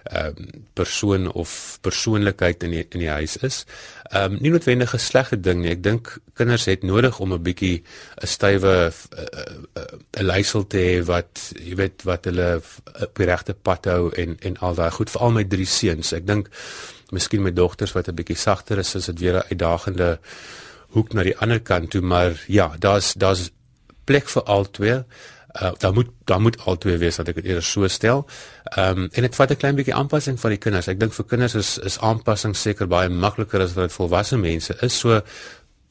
ehm 0.05 0.27
um, 0.37 0.65
persoon 0.73 1.33
of 1.33 1.79
persoonlikheid 1.81 2.63
in 2.63 2.71
die, 2.71 2.87
in 2.91 3.01
die 3.01 3.09
huis 3.09 3.37
is. 3.37 3.65
Ehm 4.11 4.33
um, 4.33 4.39
nie 4.41 4.51
noodwendig 4.51 4.95
'n 4.95 4.99
slegte 4.99 5.41
ding 5.41 5.63
nie. 5.63 5.71
Ek 5.71 5.83
dink 5.83 6.19
kinders 6.35 6.65
het 6.65 6.83
nodig 6.83 7.21
om 7.21 7.33
'n 7.33 7.43
bietjie 7.43 7.83
'n 8.23 8.27
stywe 8.27 8.93
'n 8.93 10.25
leiersel 10.25 10.67
te 10.67 10.79
hê 10.79 11.05
wat 11.05 11.53
jy 11.57 11.75
weet 11.77 12.03
wat 12.03 12.25
hulle 12.25 12.63
op 13.01 13.17
die 13.17 13.27
regte 13.27 13.55
pad 13.55 13.85
hou 13.85 14.13
en 14.13 14.37
en 14.41 14.57
al 14.57 14.75
daai 14.75 14.91
goed 14.91 15.11
veral 15.11 15.31
my 15.31 15.45
drie 15.45 15.67
seuns. 15.67 16.13
Ek 16.13 16.27
dink 16.27 16.49
miskien 17.11 17.43
met 17.43 17.57
dogters 17.57 17.93
wat 17.93 18.09
'n 18.09 18.15
bietjie 18.15 18.37
sagter 18.37 18.79
is, 18.79 18.95
is 18.95 19.07
dit 19.07 19.19
weer 19.19 19.37
'n 19.37 19.49
uitdagende 19.51 20.19
hoek 20.89 21.13
na 21.13 21.23
die 21.23 21.39
ander 21.39 21.61
kant 21.61 21.91
toe, 21.91 22.01
maar 22.01 22.45
ja, 22.47 22.75
daar's 22.79 23.15
daar's 23.15 23.51
plek 24.05 24.29
vir 24.29 24.43
al 24.43 24.71
twee. 24.71 25.05
Uh, 25.63 25.71
daar 25.79 25.93
moet 25.93 26.09
daar 26.25 26.41
moet 26.41 26.57
al 26.65 26.79
twee 26.79 26.97
wees 26.99 27.17
dat 27.17 27.29
ek 27.31 27.35
dit 27.35 27.45
eers 27.45 27.71
so 27.71 27.89
stel. 27.89 28.25
Ehm 28.75 29.05
um, 29.05 29.09
en 29.13 29.23
dit 29.23 29.35
vat 29.35 29.51
'n 29.51 29.57
klein 29.57 29.77
bietjie 29.79 29.95
aanpassing 29.95 30.41
van 30.41 30.51
die 30.51 30.59
kinders. 30.59 30.89
Ek 30.89 31.01
dink 31.01 31.13
vir 31.13 31.25
kinders 31.25 31.55
is 31.55 31.79
is 31.79 31.99
aanpassing 31.99 32.57
seker 32.57 32.87
baie 32.87 33.09
makliker 33.09 33.61
as 33.61 33.75
wat 33.75 33.89
dit 33.89 33.93
volwasse 33.93 34.37
mense 34.37 34.77
is. 34.81 34.99
So 34.99 35.21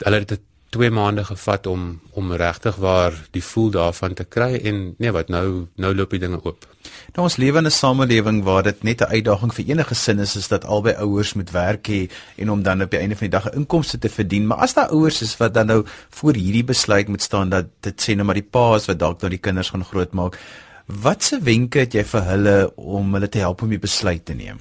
hulle 0.04 0.20
het 0.20 0.28
dit 0.28 0.42
2 0.74 0.90
maande 0.90 1.24
gevat 1.28 1.68
om 1.70 2.00
om 2.18 2.32
regtig 2.34 2.76
waar 2.82 3.14
die 3.36 3.44
voel 3.44 3.70
daarvan 3.74 4.14
te 4.18 4.26
kry 4.36 4.58
en 4.70 4.80
nee 4.98 5.12
wat 5.14 5.30
nou 5.34 5.68
nou 5.76 5.92
loop 5.96 6.16
die 6.16 6.22
dinge 6.24 6.40
oop. 6.42 6.66
Nou 7.16 7.26
ons 7.28 7.38
lewe 7.42 7.62
in 7.62 7.68
'n 7.70 7.72
samelewing 7.72 8.44
waar 8.44 8.64
dit 8.64 8.84
net 8.84 9.02
'n 9.02 9.14
uitdaging 9.16 9.54
vir 9.54 9.66
enige 9.66 9.88
gesin 9.94 10.20
is 10.20 10.36
is 10.36 10.48
dat 10.48 10.66
albei 10.66 10.96
ouers 10.96 11.34
moet 11.34 11.52
werk 11.52 11.88
hê 11.88 12.10
en 12.38 12.52
om 12.52 12.64
dan 12.64 12.82
op 12.82 12.92
die 12.92 13.00
einde 13.00 13.16
van 13.16 13.30
die 13.30 13.38
dag 13.38 13.50
'n 13.50 13.58
inkomste 13.60 13.98
te 13.98 14.10
verdien. 14.10 14.48
Maar 14.48 14.58
as 14.58 14.74
daar 14.74 14.90
ouers 14.90 15.22
is 15.22 15.38
wat 15.38 15.54
dan 15.54 15.68
nou 15.68 15.86
voor 16.10 16.34
hierdie 16.34 16.64
besluit 16.64 17.08
moet 17.08 17.22
staan 17.22 17.50
dat 17.50 17.66
dit 17.80 18.02
sê 18.02 18.16
nou 18.16 18.26
maar 18.26 18.42
die 18.42 18.50
paas 18.52 18.86
wat 18.86 19.00
dalk 19.00 19.22
nou 19.22 19.30
die 19.30 19.40
kinders 19.40 19.70
gaan 19.70 19.86
grootmaak, 19.86 20.40
watse 20.86 21.40
wenke 21.42 21.80
het 21.80 21.94
jy 21.94 22.04
vir 22.04 22.24
hulle 22.24 22.72
om 22.76 23.14
hulle 23.14 23.30
te 23.30 23.40
help 23.40 23.62
om 23.62 23.70
die 23.70 23.80
besluit 23.80 24.26
te 24.26 24.34
neem? 24.34 24.58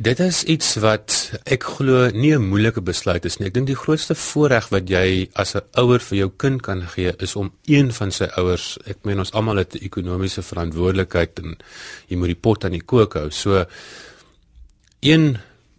Dit 0.00 0.16
is 0.24 0.38
iets 0.48 0.78
wat 0.80 1.12
ek 1.44 1.66
glo 1.76 2.06
nie 2.16 2.32
'n 2.32 2.48
moeilike 2.48 2.80
besluit 2.80 3.24
is 3.24 3.36
nie. 3.36 3.48
Ek 3.48 3.54
dink 3.54 3.66
die 3.66 3.76
grootste 3.76 4.14
voordeel 4.14 4.70
wat 4.70 4.88
jy 4.88 5.28
as 5.34 5.54
'n 5.54 5.60
ouer 5.76 6.00
vir 6.00 6.18
jou 6.18 6.30
kind 6.36 6.62
kan 6.62 6.80
gee 6.88 7.12
is 7.18 7.36
om 7.36 7.52
een 7.66 7.92
van 7.92 8.10
sy 8.10 8.24
ouers, 8.24 8.78
ek 8.86 9.04
meen 9.04 9.18
ons 9.18 9.32
almal 9.32 9.56
het 9.56 9.74
'n 9.74 9.84
ekonomiese 9.84 10.42
verantwoordelikheid 10.42 11.38
en 11.38 11.56
jy 12.08 12.16
moet 12.16 12.28
die 12.28 12.42
pot 12.42 12.64
aan 12.64 12.72
die 12.72 12.86
kook 12.86 13.14
hou. 13.14 13.30
So 13.30 13.66
een 15.00 15.38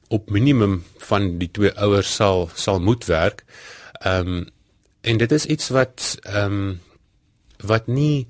op 0.10 0.30
minimum 0.30 0.84
van 0.98 1.40
die 1.40 1.50
twee 1.52 1.74
ouers 1.74 2.16
sal 2.16 2.50
sal 2.54 2.80
moet 2.80 3.06
werk. 3.06 3.44
Ehm 4.06 4.28
um, 4.28 4.50
en 5.02 5.18
dit 5.18 5.32
is 5.32 5.46
iets 5.46 5.70
wat 5.70 6.18
ehm 6.22 6.46
um, 6.46 6.80
wat 7.64 7.88
nie 7.88 8.28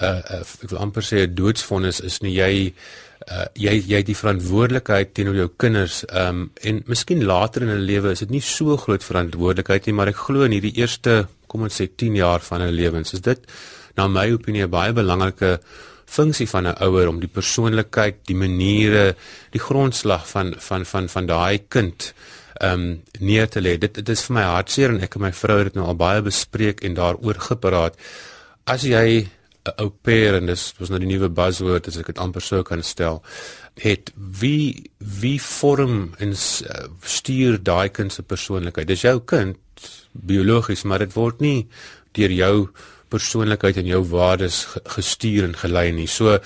uh, 0.00 0.08
uh 0.08 0.42
ek 0.62 0.70
wil 0.70 0.78
amper 0.78 1.02
sê 1.02 1.26
'n 1.26 1.34
doodsvonnis 1.34 2.00
is 2.00 2.20
nie. 2.20 2.34
Jy 2.34 2.74
uh, 3.30 3.46
jy 3.54 3.76
jy 3.88 4.02
die 4.02 4.18
verantwoordelikheid 4.18 5.14
teenoor 5.14 5.40
jou 5.42 5.48
kinders 5.56 6.02
um, 6.10 6.50
en 6.62 6.82
miskien 6.90 7.24
later 7.24 7.62
in 7.62 7.74
hulle 7.74 7.88
lewe 7.92 8.12
is 8.12 8.24
dit 8.24 8.30
nie 8.30 8.44
so 8.44 8.76
groot 8.76 9.04
verantwoordelikheid 9.04 9.86
nie 9.86 9.96
maar 9.96 10.12
ek 10.12 10.22
glo 10.26 10.44
in 10.44 10.56
hierdie 10.56 10.76
eerste 10.80 11.24
kom 11.46 11.66
ons 11.68 11.80
sê 11.80 11.88
10 11.88 12.20
jaar 12.20 12.44
van 12.44 12.64
hulle 12.64 12.80
lewens 12.82 13.14
is 13.14 13.24
dit 13.24 13.50
na 13.96 14.08
my 14.08 14.30
opinie 14.34 14.64
'n 14.66 14.70
baie 14.70 14.92
belangrike 14.92 15.58
funksie 16.06 16.48
van 16.48 16.66
'n 16.66 16.76
ouer 16.86 17.08
om 17.08 17.20
die 17.20 17.28
persoonlikheid, 17.28 18.16
die 18.26 18.36
maniere, 18.36 19.16
die 19.50 19.60
grondslag 19.60 20.28
van 20.28 20.54
van 20.58 20.86
van 20.86 21.08
van 21.08 21.26
daai 21.26 21.58
kind 21.68 22.14
ehm 22.54 22.80
um, 22.80 23.02
neer 23.18 23.48
te 23.48 23.60
lê. 23.60 23.78
Dit 23.78 23.94
dit 23.94 24.08
is 24.08 24.24
vir 24.24 24.34
my 24.34 24.42
hartseer 24.42 24.90
en 24.90 25.00
ek 25.00 25.14
en 25.14 25.20
my 25.20 25.32
vrou 25.32 25.58
het 25.58 25.72
dit 25.72 25.74
nou 25.74 25.86
al 25.86 25.96
baie 25.96 26.22
bespreek 26.22 26.84
en 26.84 26.94
daaroor 26.94 27.38
gepraat. 27.38 27.96
As 28.64 28.82
jy 28.82 29.28
'n 29.64 29.82
ou 29.82 29.90
pair 29.90 30.36
en 30.36 30.46
dis 30.46 30.62
was 30.78 30.90
nou 30.92 31.00
die 31.00 31.08
nuwe 31.08 31.28
buzzword 31.28 31.88
as 31.88 31.96
ek 31.96 32.12
dit 32.12 32.18
amper 32.18 32.42
sou 32.42 32.62
kan 32.62 32.82
stel 32.82 33.22
het 33.80 34.12
wie 34.40 34.90
wie 34.98 35.40
vorm 35.40 36.14
en 36.18 36.34
stuur 36.36 37.58
daai 37.62 37.88
kind 37.88 38.12
se 38.12 38.22
persoonlikheid? 38.22 38.88
Dis 38.88 39.06
jou 39.06 39.20
kind 39.20 39.56
biologies 40.12 40.84
maar 40.84 40.98
dit 40.98 41.14
word 41.16 41.40
nie 41.40 41.66
deur 42.14 42.30
jou 42.30 42.68
persoonlikheid 43.08 43.80
en 43.80 43.86
jou 43.86 44.02
waardes 44.10 44.64
gestuur 44.96 45.48
en 45.48 45.56
gelei 45.58 45.92
nie. 45.92 46.06
So 46.06 46.38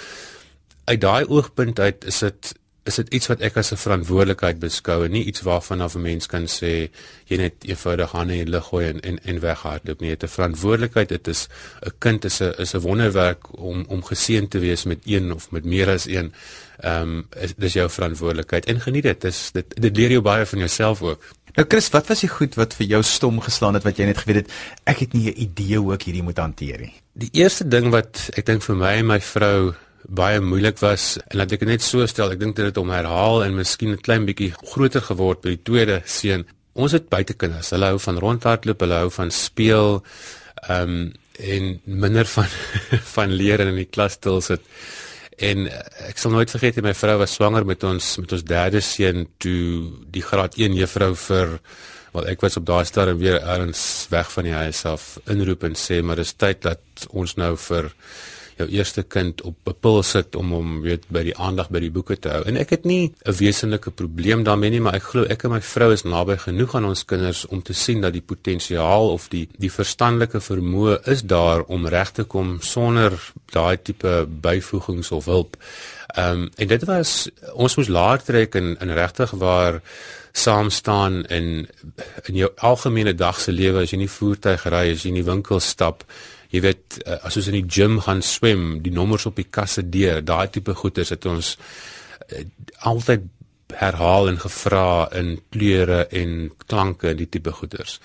uit 0.88 1.00
daai 1.00 1.24
oogpunt 1.26 1.80
uit 1.80 2.04
is 2.08 2.22
dit 2.24 2.54
is 2.88 2.98
dit 3.00 3.12
iets 3.18 3.28
wat 3.30 3.42
ek 3.44 3.56
as 3.60 3.72
'n 3.72 3.80
verantwoordelikheid 3.80 4.58
beskou 4.58 5.04
en 5.04 5.12
nie 5.12 5.24
iets 5.24 5.42
waarvan 5.46 5.80
af 5.80 5.94
'n 5.94 6.02
mens 6.02 6.26
kan 6.26 6.46
sê 6.46 6.90
jy 7.30 7.36
net 7.36 7.54
eenvoudig 7.64 8.10
hande 8.10 8.32
in 8.34 8.44
die 8.44 8.52
lug 8.52 8.64
gooi 8.64 8.86
en 8.88 9.00
en, 9.00 9.18
en 9.24 9.40
weghardloop 9.40 10.00
nie. 10.00 10.10
Dit 10.10 10.22
is 10.22 10.30
'n 10.30 10.34
verantwoordelikheid. 10.34 11.08
Dit 11.08 11.28
is 11.28 11.48
'n 11.86 11.92
kind 11.98 12.24
is 12.24 12.40
'n 12.40 12.54
is 12.58 12.74
'n 12.74 12.80
wonderwerk 12.80 13.58
om 13.58 13.84
om 13.88 14.02
geseën 14.02 14.48
te 14.48 14.58
wees 14.58 14.84
met 14.84 14.98
een 15.04 15.32
of 15.32 15.50
met 15.50 15.64
meer 15.64 15.88
as 15.88 16.06
een. 16.06 16.32
Ehm 16.78 17.02
um, 17.02 17.28
dis 17.56 17.72
jou 17.72 17.90
verantwoordelikheid 17.90 18.64
en 18.66 18.80
geniet 18.80 19.02
dit. 19.02 19.20
Dis 19.20 19.50
dit 19.52 19.80
dit 19.80 19.96
leer 19.96 20.10
jou 20.10 20.22
baie 20.22 20.46
van 20.46 20.58
jouself 20.58 21.02
ook. 21.02 21.22
Nou 21.54 21.66
Chris, 21.68 21.88
wat 21.90 22.06
was 22.06 22.20
die 22.20 22.28
goed 22.30 22.54
wat 22.54 22.74
vir 22.74 22.86
jou 22.86 23.02
stom 23.02 23.40
geslaan 23.40 23.74
het 23.74 23.82
wat 23.82 23.96
jy 23.98 24.04
net 24.04 24.18
geweet 24.18 24.36
het 24.36 24.52
ek 24.84 24.98
het 24.98 25.12
nie 25.12 25.30
'n 25.30 25.40
idee 25.42 25.78
hoe 25.78 25.94
ek 25.94 26.02
hierdie 26.02 26.22
moet 26.22 26.38
hanteer 26.38 26.80
nie. 26.80 26.94
Die 27.12 27.30
eerste 27.32 27.68
ding 27.68 27.90
wat 27.90 28.30
ek 28.36 28.46
dink 28.46 28.62
vir 28.62 28.76
my 28.76 28.92
en 28.92 29.06
my 29.06 29.20
vrou 29.20 29.74
baie 30.04 30.40
moeilik 30.40 30.78
was 30.80 31.16
en 31.26 31.38
laat 31.40 31.52
ek 31.52 31.64
net 31.68 31.82
so 31.82 32.06
stel, 32.06 32.32
ek 32.32 32.40
dink 32.40 32.56
dit 32.56 32.68
het 32.68 32.78
om 32.80 32.90
herhaal 32.90 33.44
en 33.44 33.56
miskien 33.58 33.92
'n 33.92 34.04
klein 34.04 34.26
bietjie 34.26 34.52
groter 34.72 35.02
geword 35.02 35.42
by 35.42 35.56
die 35.56 35.62
tweede 35.62 36.02
seun. 36.04 36.46
Ons 36.74 36.92
het 36.92 37.08
buitekinders. 37.08 37.70
Hulle 37.70 37.86
hou 37.86 37.98
van 37.98 38.18
rondhardloop, 38.18 38.80
hulle 38.80 38.94
hou 38.94 39.10
van 39.10 39.30
speel. 39.30 40.02
Ehm 40.68 40.82
um, 40.82 41.12
en 41.38 41.80
minder 41.84 42.26
van 42.26 42.46
van 43.14 43.30
leer 43.30 43.60
in 43.60 43.76
die 43.76 43.86
klas 43.86 44.12
stil 44.18 44.40
sit. 44.40 44.60
En 45.38 45.68
uh, 45.70 45.82
ek 46.08 46.18
sal 46.18 46.34
nooit 46.34 46.50
vergeet 46.50 46.80
my 46.82 46.94
vrou 46.94 47.18
was 47.20 47.36
swanger 47.38 47.64
met 47.66 47.84
ons 47.86 48.16
met 48.18 48.32
ons 48.32 48.42
derde 48.42 48.80
seun 48.82 49.28
toe 49.38 49.92
die 50.10 50.22
graad 50.22 50.58
1 50.58 50.74
juffrou 50.74 51.14
vir 51.14 51.58
wel 52.14 52.26
ek 52.32 52.42
was 52.42 52.58
op 52.58 52.66
daai 52.66 52.84
stadium 52.88 53.20
weer 53.22 53.38
erns 53.38 53.82
weg 54.10 54.32
van 54.32 54.48
die 54.48 54.56
huis 54.56 54.82
af 54.88 55.06
inroep 55.30 55.66
en 55.68 55.78
sê 55.78 56.00
maar 56.02 56.18
dis 56.18 56.34
tyd 56.34 56.62
dat 56.66 57.06
ons 57.10 57.36
nou 57.38 57.52
vir 57.68 57.92
jou 58.58 58.68
eerste 58.68 59.02
kind 59.02 59.42
op 59.42 59.56
'n 59.66 59.74
pil 59.80 60.02
sit 60.02 60.36
om 60.36 60.52
hom 60.52 60.80
weet 60.82 61.04
by 61.08 61.22
die 61.22 61.36
aandag 61.36 61.70
by 61.70 61.80
die 61.80 61.90
boeke 61.90 62.18
te 62.18 62.28
hou. 62.28 62.42
En 62.44 62.56
ek 62.56 62.70
het 62.70 62.84
nie 62.84 63.12
'n 63.24 63.32
wesenlike 63.32 63.90
probleem 63.90 64.44
daarmee 64.44 64.70
nie, 64.70 64.80
maar 64.80 64.94
ek 64.94 65.02
glo 65.02 65.24
ek 65.24 65.44
en 65.44 65.50
my 65.50 65.60
vrou 65.60 65.92
is 65.92 66.04
naby 66.04 66.36
genoeg 66.36 66.74
aan 66.74 66.84
ons 66.84 67.04
kinders 67.04 67.46
om 67.46 67.62
te 67.62 67.72
sien 67.72 68.00
dat 68.00 68.12
die 68.12 68.22
potensiaal 68.22 69.10
of 69.10 69.28
die 69.28 69.48
die 69.58 69.70
verstandelike 69.70 70.40
vermoë 70.40 71.06
is 71.06 71.22
daar 71.22 71.62
om 71.62 71.86
reg 71.86 72.10
te 72.12 72.24
kom 72.24 72.58
sonder 72.60 73.12
daai 73.52 73.76
tipe 73.82 74.26
byvoegings 74.28 75.10
of 75.10 75.24
hulp. 75.24 75.56
Ehm 76.16 76.42
um, 76.42 76.50
en 76.56 76.68
dit 76.68 76.84
was 76.84 77.28
ons 77.52 77.76
moes 77.76 77.88
laer 77.88 78.22
trek 78.22 78.54
en 78.54 78.76
in 78.80 78.90
regtig 78.90 79.30
waar 79.30 79.82
saam 80.32 80.70
staan 80.70 81.24
in 81.26 81.68
in 82.24 82.34
jou 82.34 82.50
algemene 82.56 83.14
dag 83.14 83.40
se 83.40 83.52
lewe 83.52 83.82
as 83.82 83.92
jy 83.92 83.98
nie 83.98 84.10
voertuig 84.10 84.64
ry 84.64 84.84
as 84.92 85.02
jy 85.02 85.12
in 85.12 85.20
die 85.20 85.30
winkel 85.30 85.60
stap 85.60 86.04
jy 86.54 86.62
weet 86.64 87.00
uh, 87.04 87.20
as 87.28 87.36
ons 87.40 87.50
in 87.50 87.58
die 87.60 87.66
gim 87.68 87.98
gaan 88.04 88.22
swem, 88.24 88.78
die 88.84 88.94
nommers 88.94 89.26
op 89.28 89.36
die 89.36 89.48
kasse 89.50 89.84
deur, 89.88 90.22
daai 90.24 90.48
tipe 90.52 90.74
goeders 90.74 91.12
het 91.14 91.26
ons 91.28 91.56
uh, 92.32 92.44
altyd 92.88 93.28
herhaal 93.76 94.30
en 94.30 94.38
gevra 94.40 95.08
in 95.18 95.36
kleure 95.52 96.06
en 96.16 96.48
klanke 96.66 97.12
die 97.16 97.28
tipe 97.28 97.52
goeders. 97.52 97.98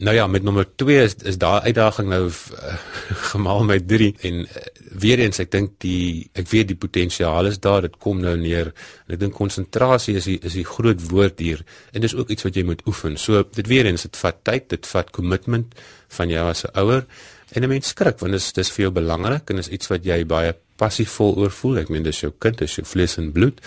Nou 0.00 0.14
ja, 0.16 0.26
met 0.26 0.42
nommer 0.42 0.64
2 0.76 1.02
is 1.04 1.14
is 1.28 1.36
daai 1.36 1.60
uitdaging 1.68 2.08
nou 2.08 2.22
uh, 2.28 2.76
gemaal 3.30 3.64
met 3.68 3.88
3 3.88 4.14
en 4.28 4.38
uh, 4.44 4.62
weer 5.02 5.20
eens 5.20 5.42
ek 5.42 5.50
dink 5.52 5.74
die 5.84 6.30
ek 6.32 6.48
weet 6.48 6.70
die 6.70 6.78
potensiaal 6.80 7.50
is 7.50 7.60
daar, 7.60 7.84
dit 7.84 7.98
kom 8.00 8.20
nou 8.24 8.32
neer 8.40 8.72
en 8.72 9.16
ek 9.16 9.20
dink 9.20 9.36
konsentrasie 9.36 10.16
is 10.16 10.28
die, 10.28 10.38
is 10.40 10.56
die 10.56 10.64
groot 10.64 11.04
woord 11.10 11.44
hier 11.44 11.60
en 11.92 12.00
dis 12.00 12.16
ook 12.16 12.32
iets 12.32 12.48
wat 12.48 12.56
jy 12.56 12.64
moet 12.64 12.84
oefen. 12.88 13.16
So 13.20 13.44
dit 13.44 13.68
weer 13.68 13.88
eens 13.88 14.08
dit 14.08 14.20
vat 14.22 14.40
tyd, 14.44 14.70
dit 14.72 14.88
vat 14.94 15.12
kommitment 15.12 15.76
van 16.16 16.28
jou 16.28 16.48
as 16.48 16.64
'n 16.64 16.78
ouer. 16.78 17.06
En 17.52 17.62
'n 17.62 17.68
mens 17.68 17.88
skrik 17.88 18.18
want 18.18 18.32
dit 18.32 18.40
is 18.40 18.52
dis 18.52 18.70
vir 18.70 18.82
jou 18.82 18.92
belangrik 18.92 19.50
en 19.50 19.58
is 19.58 19.68
iets 19.68 19.88
wat 19.88 20.04
jy 20.04 20.24
baie 20.26 20.54
passievol 20.76 21.36
oor 21.36 21.50
voel. 21.50 21.78
Ek 21.78 21.88
meen 21.88 22.02
dis 22.02 22.20
jou 22.20 22.32
kind, 22.38 22.58
dis 22.58 22.74
jou 22.74 22.86
vlees 22.86 23.16
en 23.18 23.32
bloed. 23.32 23.60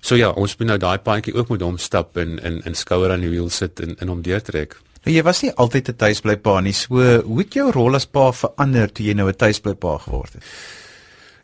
So 0.00 0.16
ja, 0.16 0.30
ons 0.30 0.56
moet 0.58 0.68
nou 0.68 0.78
daai 0.78 0.98
paadjie 0.98 1.34
ook 1.34 1.48
met 1.48 1.60
hom 1.60 1.78
stap 1.78 2.16
en 2.16 2.38
in 2.38 2.60
in 2.64 2.74
skouer 2.74 3.12
aan 3.12 3.20
die 3.20 3.32
wiel 3.32 3.50
sit 3.50 3.80
en 3.80 3.96
in 4.00 4.08
hom 4.08 4.22
deurtrek. 4.22 4.76
Nou 5.04 5.14
jy 5.14 5.22
was 5.22 5.42
nie 5.42 5.52
altyd 5.52 5.88
'n 5.88 5.96
tuisblypa 5.96 6.60
nie. 6.60 6.72
So 6.72 7.22
hoe 7.22 7.38
het 7.38 7.54
jou 7.54 7.70
rol 7.72 7.94
as 7.94 8.06
pa 8.06 8.32
verander 8.32 8.92
toe 8.92 9.06
jy 9.06 9.14
nou 9.14 9.28
'n 9.28 9.36
tuisblypa 9.36 9.98
geword 9.98 10.32
het? 10.32 10.42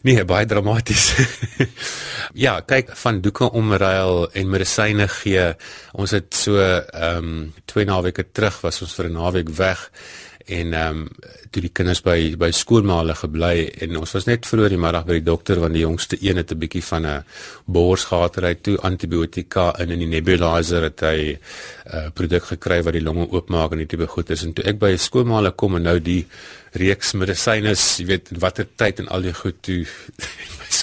Nee, 0.04 0.24
baie 0.24 0.44
dramaties. 0.46 1.14
ja, 2.44 2.60
kyk 2.60 2.90
van 2.96 3.20
doeke 3.24 3.50
omruil 3.50 4.28
en 4.32 4.50
medisyne 4.50 5.08
gee. 5.08 5.54
Ons 5.92 6.10
het 6.10 6.34
so 6.34 6.58
ehm 6.60 7.16
um, 7.16 7.52
twee 7.64 7.84
naweke 7.84 8.26
terug 8.32 8.60
was 8.60 8.82
ons 8.82 8.94
vir 8.94 9.08
'n 9.08 9.16
naweek 9.16 9.48
weg 9.48 9.90
en 10.46 10.74
ehm 10.74 10.98
um, 10.98 11.08
toe 11.54 11.62
die 11.62 11.70
kinders 11.72 12.02
by 12.02 12.34
by 12.36 12.50
skoolmaale 12.52 13.14
gebly 13.16 13.68
en 13.84 13.96
ons 13.96 14.12
was 14.16 14.26
net 14.26 14.46
vroeër 14.48 14.74
die 14.74 14.80
middag 14.82 15.06
by 15.06 15.16
die 15.20 15.24
dokter 15.24 15.60
want 15.62 15.76
die 15.76 15.84
jongste 15.84 16.18
een 16.20 16.36
het 16.36 16.52
'n 16.52 16.58
bietjie 16.58 16.82
van 16.82 17.06
'n 17.06 17.24
bors 17.64 18.04
gehad 18.04 18.36
ry 18.36 18.54
toe 18.54 18.76
antibiotika 18.78 19.72
in 19.78 19.90
in 19.90 19.98
die 19.98 20.12
nebulizer 20.14 20.82
het 20.82 21.00
hy 21.00 21.18
'n 21.32 21.38
uh, 21.94 22.10
produk 22.10 22.44
gekry 22.44 22.82
wat 22.82 22.92
die 22.92 23.02
longe 23.02 23.30
oopmaak 23.30 23.72
en 23.72 23.78
die 23.78 23.86
tipe 23.86 24.06
goed 24.06 24.30
is. 24.30 24.42
En 24.42 24.52
toe 24.52 24.64
ek 24.64 24.78
by 24.78 24.96
skoolmaale 24.96 25.50
kom 25.50 25.76
en 25.76 25.82
nou 25.82 25.98
die 26.00 26.26
reeks 26.72 27.12
medisyne 27.12 27.74
jy 27.74 28.06
weet 28.06 28.28
watter 28.38 28.66
tyd 28.76 28.98
en 28.98 29.08
al 29.08 29.22
die 29.22 29.34
goed 29.34 29.62
toe 29.62 29.86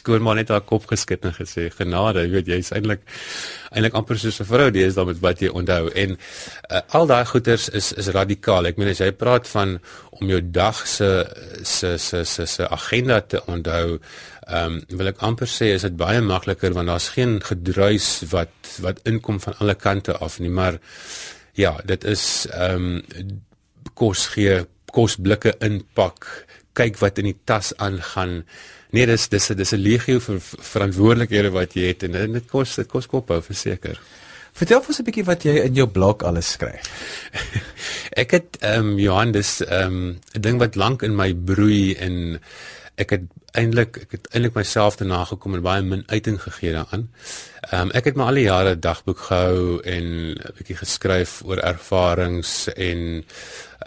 skoonma 0.02 0.36
net 0.38 0.52
haar 0.54 0.64
kop 0.68 0.88
geskit 0.90 1.26
en 1.28 1.36
gesê 1.36 1.70
genade, 1.74 2.26
jy 2.26 2.34
weet 2.36 2.52
jy's 2.52 2.72
eintlik 2.76 3.06
eintlik 3.72 3.96
amper 3.96 4.20
soos 4.20 4.42
'n 4.42 4.50
vrou 4.50 4.70
dis 4.74 4.96
dan 4.98 5.08
met 5.08 5.22
wat 5.24 5.42
jy 5.42 5.52
onthou. 5.60 5.90
En 6.04 6.18
uh, 6.18 6.82
al 6.98 7.08
daai 7.08 7.26
goeters 7.26 7.70
is 7.70 7.94
is 7.94 8.12
radikaal. 8.18 8.68
Ek 8.68 8.78
meen 8.78 8.92
as 8.92 9.04
jy 9.04 9.12
praat 9.12 9.48
van 9.48 9.80
om 10.20 10.28
jou 10.28 10.42
dag 10.42 10.82
se 10.88 11.12
se 11.64 11.98
se 11.98 12.26
se 12.26 12.46
se 12.46 12.68
agenda 12.68 13.22
te 13.22 13.40
onthou, 13.46 14.00
ehm 14.48 14.74
um, 14.74 14.98
wil 14.98 15.08
ek 15.08 15.24
amper 15.28 15.48
sê 15.48 15.72
is 15.76 15.86
dit 15.88 15.96
baie 15.98 16.22
makliker 16.22 16.74
want 16.74 16.88
daar's 16.88 17.10
geen 17.16 17.40
gedruis 17.42 18.08
wat 18.34 18.54
wat 18.82 19.00
inkom 19.06 19.40
van 19.40 19.56
alle 19.60 19.76
kante 19.76 20.18
af 20.18 20.40
nie, 20.40 20.50
maar 20.50 20.80
ja, 21.54 21.78
dit 21.86 22.04
is 22.04 22.48
ehm 22.52 23.02
um, 23.20 23.42
kos 23.94 24.28
gee, 24.34 24.66
kos 24.92 25.16
blikke 25.16 25.54
inpak, 25.62 26.26
kyk 26.74 26.98
wat 27.02 27.20
in 27.20 27.32
die 27.32 27.40
tas 27.46 27.74
aangaan 27.78 28.42
nee, 28.92 29.06
dis 29.06 29.28
dis 29.30 29.48
dis 29.48 29.74
'n 29.74 29.82
legio 29.82 30.20
vir 30.20 30.40
verantwoordelikhede 30.42 31.52
wat 31.52 31.74
jy 31.74 31.88
het 31.92 32.04
en 32.04 32.34
dit 32.34 32.48
kos 32.48 32.76
dit 32.76 32.88
kos 32.88 33.08
kop 33.08 33.30
hou 33.30 33.42
verseker. 33.42 34.00
Vertel 34.54 34.84
ons 34.88 35.00
'n 35.00 35.04
bietjie 35.08 35.26
wat 35.26 35.44
jy 35.44 35.56
in 35.66 35.76
jou 35.76 35.88
blog 35.88 36.24
alles 36.24 36.52
skryf. 36.52 36.84
ek 38.24 38.32
het 38.32 38.58
ehm 38.60 38.92
um, 38.92 39.00
Johan 39.00 39.32
dis 39.32 39.62
ehm 39.62 39.86
um, 39.88 40.20
'n 40.36 40.42
ding 40.42 40.60
wat 40.60 40.76
lank 40.76 41.02
in 41.02 41.16
my 41.16 41.34
broei 41.34 41.96
en 41.96 42.40
ek 42.96 43.10
het 43.16 43.24
eintlik 43.58 43.98
ek 44.04 44.12
het 44.12 44.28
eintlik 44.32 44.56
myself 44.56 44.96
te 44.96 45.08
nagekom 45.08 45.56
en 45.56 45.64
baie 45.66 45.82
min 45.82 46.04
uiting 46.08 46.42
gegee 46.42 46.74
daaraan. 46.76 47.10
Ehm 47.72 47.82
um, 47.82 47.92
ek 47.92 48.06
het 48.06 48.16
maar 48.16 48.32
al 48.32 48.40
die 48.42 48.50
jare 48.50 48.76
dagboek 48.80 49.20
gehou 49.20 49.82
en 49.84 50.06
'n 50.36 50.56
bietjie 50.58 50.80
geskryf 50.84 51.42
oor 51.46 51.58
ervarings 51.58 52.68
en 52.76 53.24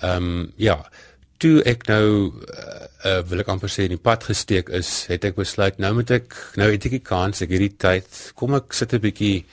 ehm 0.00 0.16
um, 0.16 0.52
ja, 0.56 0.80
toe 1.44 1.60
ek 1.68 1.84
nou 1.90 2.06
uh, 2.32 2.88
uh, 3.04 3.20
wil 3.28 3.44
ek 3.44 3.52
amper 3.52 3.72
sê 3.72 3.84
in 3.84 3.94
die 3.96 4.00
pad 4.00 4.24
gesteek 4.30 4.70
is, 4.72 5.04
het 5.12 5.26
ek 5.28 5.36
besluit 5.36 5.78
nou 5.82 5.92
moet 6.00 6.10
ek 6.16 6.36
nou 6.60 6.70
het 6.72 6.88
ek 6.88 6.98
die 6.98 7.04
kans 7.04 7.44
ek 7.44 7.52
hierdie 7.52 7.74
tyd 7.76 8.20
kom 8.38 8.56
ek 8.56 8.72
sit 8.72 8.96
'n 8.96 9.04
bietjie 9.04 9.44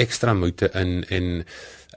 ekstra 0.00 0.34
moeite 0.36 0.68
in 0.76 1.00
en 1.08 1.30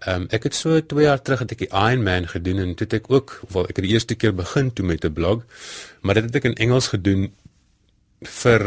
um, 0.08 0.28
ek 0.36 0.48
het 0.48 0.56
so 0.56 0.80
2 0.80 1.06
jaar 1.06 1.22
terug 1.22 1.44
het 1.44 1.56
ek 1.56 1.64
die 1.66 1.72
Ironman 1.72 2.28
gedoen 2.32 2.60
en 2.64 2.76
toe 2.76 2.88
het 2.88 2.98
ek 3.02 3.12
ook 3.12 3.36
wel 3.54 3.70
ek 3.70 3.80
het 3.80 3.88
die 3.88 3.94
eerste 3.96 4.16
keer 4.20 4.36
begin 4.36 4.72
toe 4.72 4.86
met 4.86 5.06
'n 5.06 5.14
blog, 5.14 5.44
maar 6.02 6.16
dit 6.16 6.24
het 6.24 6.36
ek 6.36 6.50
in 6.52 6.60
Engels 6.68 6.88
gedoen 6.96 7.32
vir 8.24 8.64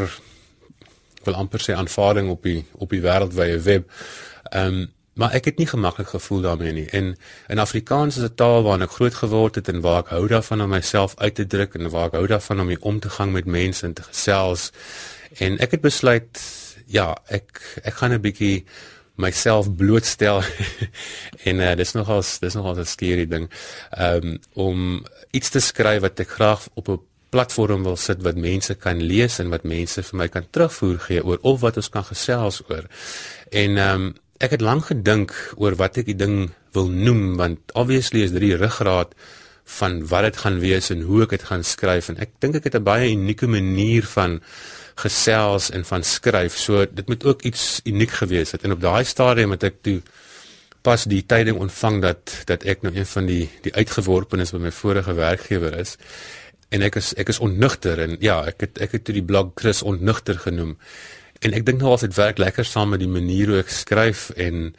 wil 1.25 1.35
amper 1.35 1.61
sê 1.61 1.75
aanvaarding 1.75 2.29
op 2.31 2.43
die 2.43 2.65
op 2.73 2.91
die 2.91 3.03
wêreldwye 3.03 3.59
web. 3.63 3.91
Ehm 4.53 4.67
um, 4.67 4.93
Maar 5.17 5.33
ek 5.33 5.45
het 5.49 5.59
nie 5.59 5.67
gemaklik 5.67 6.09
gevoel 6.13 6.41
daarmee 6.45 6.73
nie. 6.73 6.89
En 6.93 7.15
in 7.49 7.59
Afrikaans 7.59 8.17
is 8.17 8.23
'n 8.23 8.35
taal 8.35 8.63
waarin 8.63 8.83
ek 8.83 8.91
groot 8.91 9.15
geword 9.15 9.55
het 9.55 9.69
en 9.69 9.81
waar 9.81 10.05
ek 10.05 10.09
hou 10.09 10.27
daarvan 10.29 10.63
om 10.63 10.69
myself 10.69 11.15
uit 11.17 11.35
te 11.35 11.47
druk 11.47 11.75
en 11.75 11.89
waar 11.91 12.07
ek 12.07 12.13
hou 12.21 12.27
daarvan 12.27 12.61
om 12.61 12.77
om 12.81 13.01
te 13.01 13.11
gaan 13.11 13.33
met 13.33 13.45
mense 13.45 13.87
en 13.87 13.93
te 13.93 14.03
gesels. 14.03 14.73
En 15.39 15.59
ek 15.59 15.71
het 15.71 15.81
besluit 15.81 16.41
ja, 16.87 17.17
ek 17.29 17.81
ek 17.83 17.95
gaan 17.95 18.13
'n 18.13 18.21
bietjie 18.21 18.65
myself 19.17 19.75
blootstel 19.75 20.43
en 21.49 21.61
uh, 21.61 21.75
dis 21.75 21.93
nogal 21.93 22.23
dis 22.41 22.55
nogal 22.55 22.77
'n 22.77 22.85
skerry 22.85 23.27
ding. 23.27 23.51
Um, 23.99 24.39
om 24.53 25.05
iets 25.31 25.49
te 25.49 25.61
skryf 25.61 26.01
wat 26.01 26.21
ek 26.21 26.29
graag 26.29 26.69
op 26.75 26.89
'n 26.89 27.01
platform 27.29 27.83
wil 27.83 27.97
sit 27.97 28.23
wat 28.23 28.37
mense 28.37 28.75
kan 28.75 29.03
lees 29.03 29.39
en 29.39 29.49
wat 29.49 29.65
mense 29.65 30.03
vir 30.03 30.19
my 30.19 30.29
kan 30.29 30.47
terugvoer 30.51 30.99
gee 30.99 31.25
oor 31.25 31.39
of 31.43 31.61
wat 31.61 31.77
ons 31.77 31.89
kan 31.89 32.05
gesels 32.05 32.63
oor. 32.69 32.85
En 33.51 33.77
ehm 33.77 34.01
um, 34.01 34.15
ek 34.39 34.57
het 34.57 34.65
lank 34.65 34.91
gedink 34.91 35.33
oor 35.57 35.77
wat 35.81 35.97
ek 35.99 36.07
die 36.07 36.19
ding 36.19 36.51
wil 36.77 36.89
noem 36.89 37.37
want 37.41 37.73
obviously 37.75 38.23
is 38.27 38.35
dit 38.35 38.41
die 38.41 38.57
ruggraat 38.57 39.15
van 39.79 39.99
wat 40.07 40.29
dit 40.29 40.37
gaan 40.45 40.59
wees 40.63 40.91
en 40.95 41.03
hoe 41.09 41.25
ek 41.25 41.35
dit 41.35 41.47
gaan 41.49 41.65
skryf. 41.67 42.11
En 42.13 42.21
ek 42.23 42.37
dink 42.41 42.55
ek 42.61 42.69
het 42.71 42.77
'n 42.79 42.87
baie 42.87 43.11
unieke 43.11 43.47
manier 43.47 44.07
van 44.07 44.41
gesels 44.97 45.71
en 45.71 45.85
van 45.85 46.03
skryf. 46.03 46.57
So 46.57 46.87
dit 46.87 47.07
moet 47.09 47.25
ook 47.25 47.43
iets 47.43 47.81
uniek 47.85 48.11
gewees 48.11 48.53
het. 48.53 48.63
En 48.63 48.73
op 48.73 48.81
daai 48.81 49.05
stadium 49.05 49.51
het 49.51 49.65
ek 49.65 49.83
toe 49.83 50.03
pas 50.83 51.05
die 51.05 51.25
tyding 51.27 51.59
ontvang 51.59 52.01
dat 52.03 52.43
dat 52.45 52.63
ek 52.63 52.83
nou 52.83 52.95
een 52.95 53.07
van 53.07 53.27
die 53.27 53.49
die 53.63 53.75
uitgeworpenes 53.75 54.53
by 54.53 54.59
my 54.59 54.71
vorige 54.71 55.15
werkgewer 55.15 55.79
is. 55.79 55.97
En 56.69 56.83
ek 56.83 56.97
is 56.97 57.15
ek 57.15 57.29
is 57.29 57.39
onnugter 57.39 57.99
en 57.99 58.17
ja 58.21 58.45
ek 58.47 58.61
het 58.61 58.79
ek 58.79 58.93
het 58.93 59.05
toe 59.05 59.15
die 59.15 59.27
blog 59.27 59.51
Chris 59.55 59.83
onnugter 59.83 60.39
genoem 60.39 60.77
En 61.41 61.57
ek 61.57 61.67
dink 61.67 61.83
nou 61.83 61.93
as 61.95 62.05
dit 62.07 62.15
werk 62.17 62.39
lekker 62.39 62.65
saam 62.65 62.95
met 62.95 63.03
die 63.03 63.11
manier 63.11 63.53
hoe 63.53 63.63
ek 63.65 63.73
skryf 63.73 64.31
en 64.37 64.71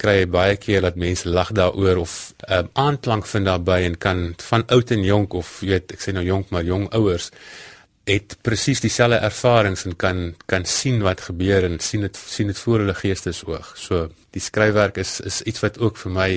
kry 0.00 0.24
baie 0.26 0.56
keer 0.58 0.82
dat 0.84 0.98
mense 0.98 1.28
lag 1.28 1.52
daaroor 1.54 2.02
of 2.02 2.34
um, 2.48 2.68
aanklank 2.72 3.28
vind 3.30 3.46
daarbey 3.46 3.84
en 3.86 3.98
kan 3.98 4.24
van 4.48 4.66
oud 4.74 4.90
en 4.90 5.04
jonk 5.06 5.36
of 5.38 5.60
jy 5.62 5.76
weet 5.76 5.94
ek 5.94 6.02
sê 6.02 6.14
nou 6.16 6.24
jonk 6.26 6.50
maar 6.50 6.66
jong 6.66 6.88
ouers 6.98 7.30
het 8.04 8.36
presies 8.44 8.82
dieselfde 8.84 9.16
ervarings 9.24 9.86
en 9.88 9.96
kan 9.96 10.34
kan 10.50 10.66
sien 10.68 11.00
wat 11.02 11.24
gebeur 11.24 11.64
en 11.64 11.78
sien 11.80 12.04
dit 12.04 12.16
sien 12.16 12.50
dit 12.52 12.58
voor 12.58 12.82
hulle 12.82 12.94
geestesoog. 12.94 13.72
So 13.80 14.08
die 14.36 14.42
skryfwerk 14.44 15.00
is 15.00 15.20
is 15.20 15.40
iets 15.42 15.64
wat 15.64 15.78
ook 15.80 15.96
vir 16.02 16.12
my 16.12 16.30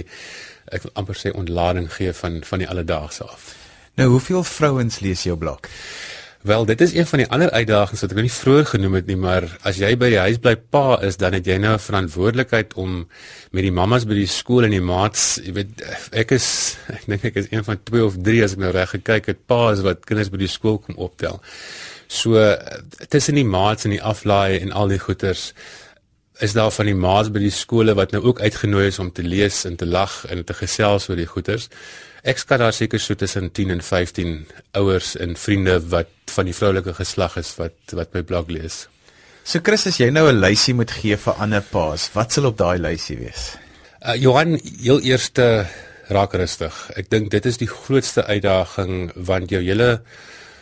ek 0.72 0.86
wil 0.86 0.94
amper 1.02 1.20
sê 1.20 1.34
ontlading 1.36 1.90
gee 1.92 2.14
van 2.14 2.40
van 2.44 2.64
die 2.64 2.70
alledaagse 2.70 3.28
af. 3.28 3.52
Nou 4.00 4.10
hoeveel 4.16 4.44
vrouens 4.44 5.00
lees 5.00 5.26
jou 5.28 5.36
blog? 5.38 5.60
Wel, 6.48 6.66
dit 6.66 6.82
is 6.82 6.94
een 6.94 7.06
van 7.06 7.20
die 7.20 7.28
ander 7.28 7.50
uitdagings 7.52 8.02
wat 8.02 8.14
ek 8.14 8.18
nog 8.18 8.26
nie 8.26 8.32
vroeër 8.32 8.68
genoem 8.70 8.94
het 8.96 9.08
nie, 9.10 9.18
maar 9.20 9.44
as 9.68 9.82
jy 9.82 9.90
by 10.00 10.08
die 10.14 10.20
huis 10.22 10.38
bly 10.40 10.54
pa 10.56 10.96
is, 11.04 11.18
dan 11.20 11.36
het 11.36 11.48
jy 11.50 11.58
nou 11.60 11.74
'n 11.76 11.84
verantwoordelikheid 11.84 12.74
om 12.80 12.94
met 13.52 13.66
die 13.68 13.72
mammas 13.72 14.06
by 14.08 14.16
die 14.16 14.30
skool 14.32 14.64
en 14.64 14.72
die 14.72 14.82
maats, 14.82 15.42
jy 15.44 15.52
weet, 15.58 15.84
ek 16.14 16.32
is 16.32 16.78
ek 16.88 17.04
dink 17.06 17.26
ek 17.26 17.36
is 17.36 17.52
een 17.52 17.68
van 17.68 17.84
twee 17.84 18.06
of 18.06 18.16
drie 18.24 18.44
as 18.44 18.54
ek 18.56 18.64
nou 18.64 18.72
reg 18.72 18.96
gekyk 18.96 19.28
het, 19.28 19.46
pa 19.46 19.72
is 19.72 19.84
wat 19.84 20.06
kinders 20.06 20.32
by 20.32 20.38
die 20.38 20.48
skool 20.48 20.78
kom 20.78 20.96
optel. 20.96 21.42
So 22.08 22.56
tussen 23.10 23.36
die 23.36 23.44
maats 23.44 23.84
en 23.84 23.92
die 23.92 24.04
aflaai 24.04 24.60
en 24.62 24.72
al 24.72 24.88
die 24.88 25.04
goeters 25.04 25.54
is 26.40 26.54
daar 26.54 26.72
van 26.72 26.86
die 26.86 26.98
maats 26.98 27.32
by 27.34 27.42
die 27.42 27.54
skole 27.54 27.96
wat 27.98 28.12
nou 28.14 28.22
ook 28.24 28.42
uitgenooi 28.42 28.88
is 28.88 29.00
om 29.00 29.10
te 29.12 29.24
lees 29.26 29.64
en 29.66 29.76
te 29.76 29.86
lag 29.86 30.20
en 30.30 30.44
te 30.46 30.54
gesels 30.54 31.10
oor 31.10 31.18
die 31.18 31.30
goeters. 31.30 31.70
Ek 32.28 32.38
skat 32.42 32.62
daar 32.62 32.76
seker 32.76 33.02
so 33.02 33.16
tussen 33.16 33.50
10 33.52 33.72
en 33.78 33.82
15 33.82 34.36
ouers 34.78 35.16
en 35.16 35.36
vriende 35.40 35.80
wat 35.90 36.12
van 36.34 36.46
die 36.50 36.56
vroulike 36.56 36.94
geslag 36.98 37.38
is 37.42 37.54
wat 37.58 37.96
wat 37.98 38.14
my 38.14 38.22
blog 38.22 38.52
lees. 38.54 38.86
So 39.48 39.64
Chris, 39.64 39.88
as 39.88 39.98
jy 39.98 40.10
nou 40.12 40.28
'n 40.30 40.42
lysie 40.42 40.74
moet 40.74 40.92
gee 40.92 41.18
vir 41.18 41.34
ander 41.40 41.62
paas, 41.62 42.10
wat 42.14 42.34
sal 42.34 42.46
op 42.46 42.58
daai 42.58 42.78
lysie 42.78 43.18
wees? 43.18 43.56
Uh, 44.06 44.16
Johan, 44.16 44.60
heel 44.82 45.00
eerste 45.02 45.66
raak 46.10 46.34
rustig. 46.34 46.74
Ek 46.96 47.10
dink 47.10 47.32
dit 47.32 47.46
is 47.46 47.58
die 47.58 47.68
grootste 47.68 48.26
uitdaging 48.26 49.12
want 49.16 49.50
jou 49.50 49.62
hele 49.62 50.02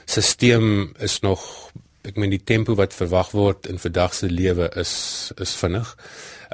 stelsel 0.06 0.88
is 1.00 1.20
nog 1.22 1.72
ek 2.06 2.16
meen 2.16 2.30
die 2.30 2.44
tempo 2.44 2.76
wat 2.76 2.94
verwag 2.94 3.32
word 3.32 3.66
in 3.66 3.78
vandag 3.78 4.14
se 4.14 4.30
lewe 4.30 4.70
is 4.76 5.32
is 5.38 5.56
vinnig. 5.56 5.96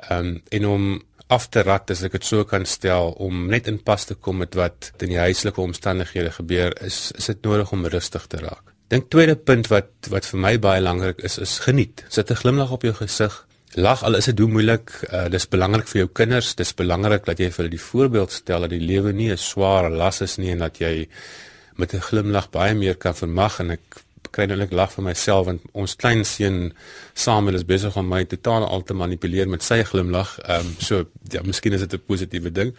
Ehm 0.10 0.20
um, 0.20 0.42
en 0.50 0.66
om 0.66 1.02
af 1.28 1.48
te 1.50 1.62
rat 1.64 1.92
as 1.92 2.04
ek 2.04 2.12
dit 2.12 2.26
so 2.26 2.44
kan 2.44 2.66
stel 2.66 3.14
om 3.24 3.48
net 3.48 3.68
in 3.68 3.80
pas 3.80 4.06
te 4.06 4.16
kom 4.16 4.38
met 4.38 4.56
wat 4.56 4.92
in 5.00 5.10
die 5.14 5.22
huislike 5.22 5.62
omstandighede 5.62 6.32
gebeur 6.32 6.76
is 6.82 7.12
is 7.18 7.26
dit 7.26 7.44
nodig 7.44 7.72
om 7.72 7.86
rustig 7.86 8.28
te 8.28 8.38
raak 8.38 8.72
dink 8.92 9.08
tweede 9.14 9.38
punt 9.40 9.70
wat 9.72 10.10
wat 10.12 10.28
vir 10.28 10.42
my 10.46 10.52
baie 10.60 10.82
belangrik 10.84 11.24
is 11.28 11.38
is 11.40 11.60
geniet. 11.66 12.04
Sit 12.10 12.32
'n 12.32 12.42
glimlag 12.44 12.72
op 12.72 12.84
jou 12.84 12.94
gesig. 12.94 13.34
Lag 13.76 14.04
al 14.04 14.16
is 14.16 14.26
dit 14.26 14.40
hoe 14.40 14.48
moeilik. 14.48 14.92
Uh, 15.14 15.30
dis 15.30 15.48
belangrik 15.48 15.88
vir 15.88 16.00
jou 16.00 16.10
kinders. 16.20 16.56
Dis 16.56 16.74
belangrik 16.74 17.26
dat 17.26 17.40
jy 17.40 17.50
vir 17.52 17.64
hulle 17.64 17.78
die 17.78 17.88
voorbeeld 17.92 18.32
stel 18.32 18.62
dat 18.62 18.70
die 18.70 18.88
lewe 18.92 19.14
nie 19.14 19.32
'n 19.32 19.38
swaar 19.38 19.90
las 19.90 20.22
is 20.22 20.38
nie 20.38 20.52
en 20.52 20.60
dat 20.60 20.78
jy 20.78 21.08
met 21.78 21.94
'n 21.94 22.02
glimlag 22.10 22.50
baie 22.50 22.74
meer 22.76 22.96
kan 22.96 23.16
vermag 23.16 23.60
en 23.60 23.72
ek 23.72 24.04
kry 24.32 24.48
net 24.48 24.72
lag 24.72 24.92
vir 24.92 25.06
myself 25.06 25.48
want 25.48 25.64
ons 25.74 25.96
klein 26.00 26.24
seun 26.28 26.72
Samuel 27.14 27.60
is 27.60 27.68
besig 27.68 27.96
om 28.00 28.08
my 28.08 28.24
totaal 28.26 28.66
al 28.68 28.84
te 28.88 28.96
manipuleer 28.98 29.50
met 29.52 29.64
sy 29.64 29.82
glimlag. 29.88 30.38
Ehm 30.46 30.68
um, 30.68 30.76
so 30.80 31.06
ja, 31.32 31.44
miskien 31.44 31.74
is 31.74 31.86
dit 31.86 31.94
'n 31.94 32.06
positiewe 32.08 32.52
ding. 32.52 32.76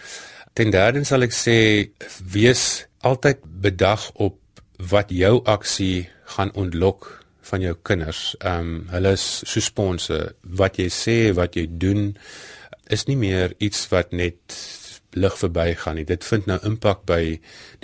Ten 0.54 0.70
derde 0.70 1.04
sal 1.04 1.22
ek 1.22 1.32
sê 1.32 1.88
wees 2.32 2.86
altyd 3.00 3.38
bedag 3.44 4.10
op 4.14 4.38
wat 4.78 5.10
jou 5.10 5.42
aksie 5.44 6.08
gaan 6.36 6.50
ontlok 6.54 7.24
van 7.42 7.60
jou 7.60 7.76
kinders. 7.82 8.34
Ehm 8.40 8.60
um, 8.60 8.86
hulle 8.90 9.12
is 9.12 9.42
so 9.44 9.60
sponse 9.60 10.34
wat 10.42 10.78
jy 10.78 10.88
sê, 10.88 11.34
wat 11.34 11.56
jy 11.56 11.66
doen 11.68 12.16
is 12.90 13.06
nie 13.06 13.16
meer 13.16 13.54
iets 13.58 13.88
wat 13.92 14.12
net 14.12 14.56
lig 15.14 15.36
verbygaan 15.38 15.98
nie. 16.00 16.06
Dit 16.08 16.24
vind 16.24 16.46
nou 16.46 16.58
impak 16.68 17.04
by 17.08 17.20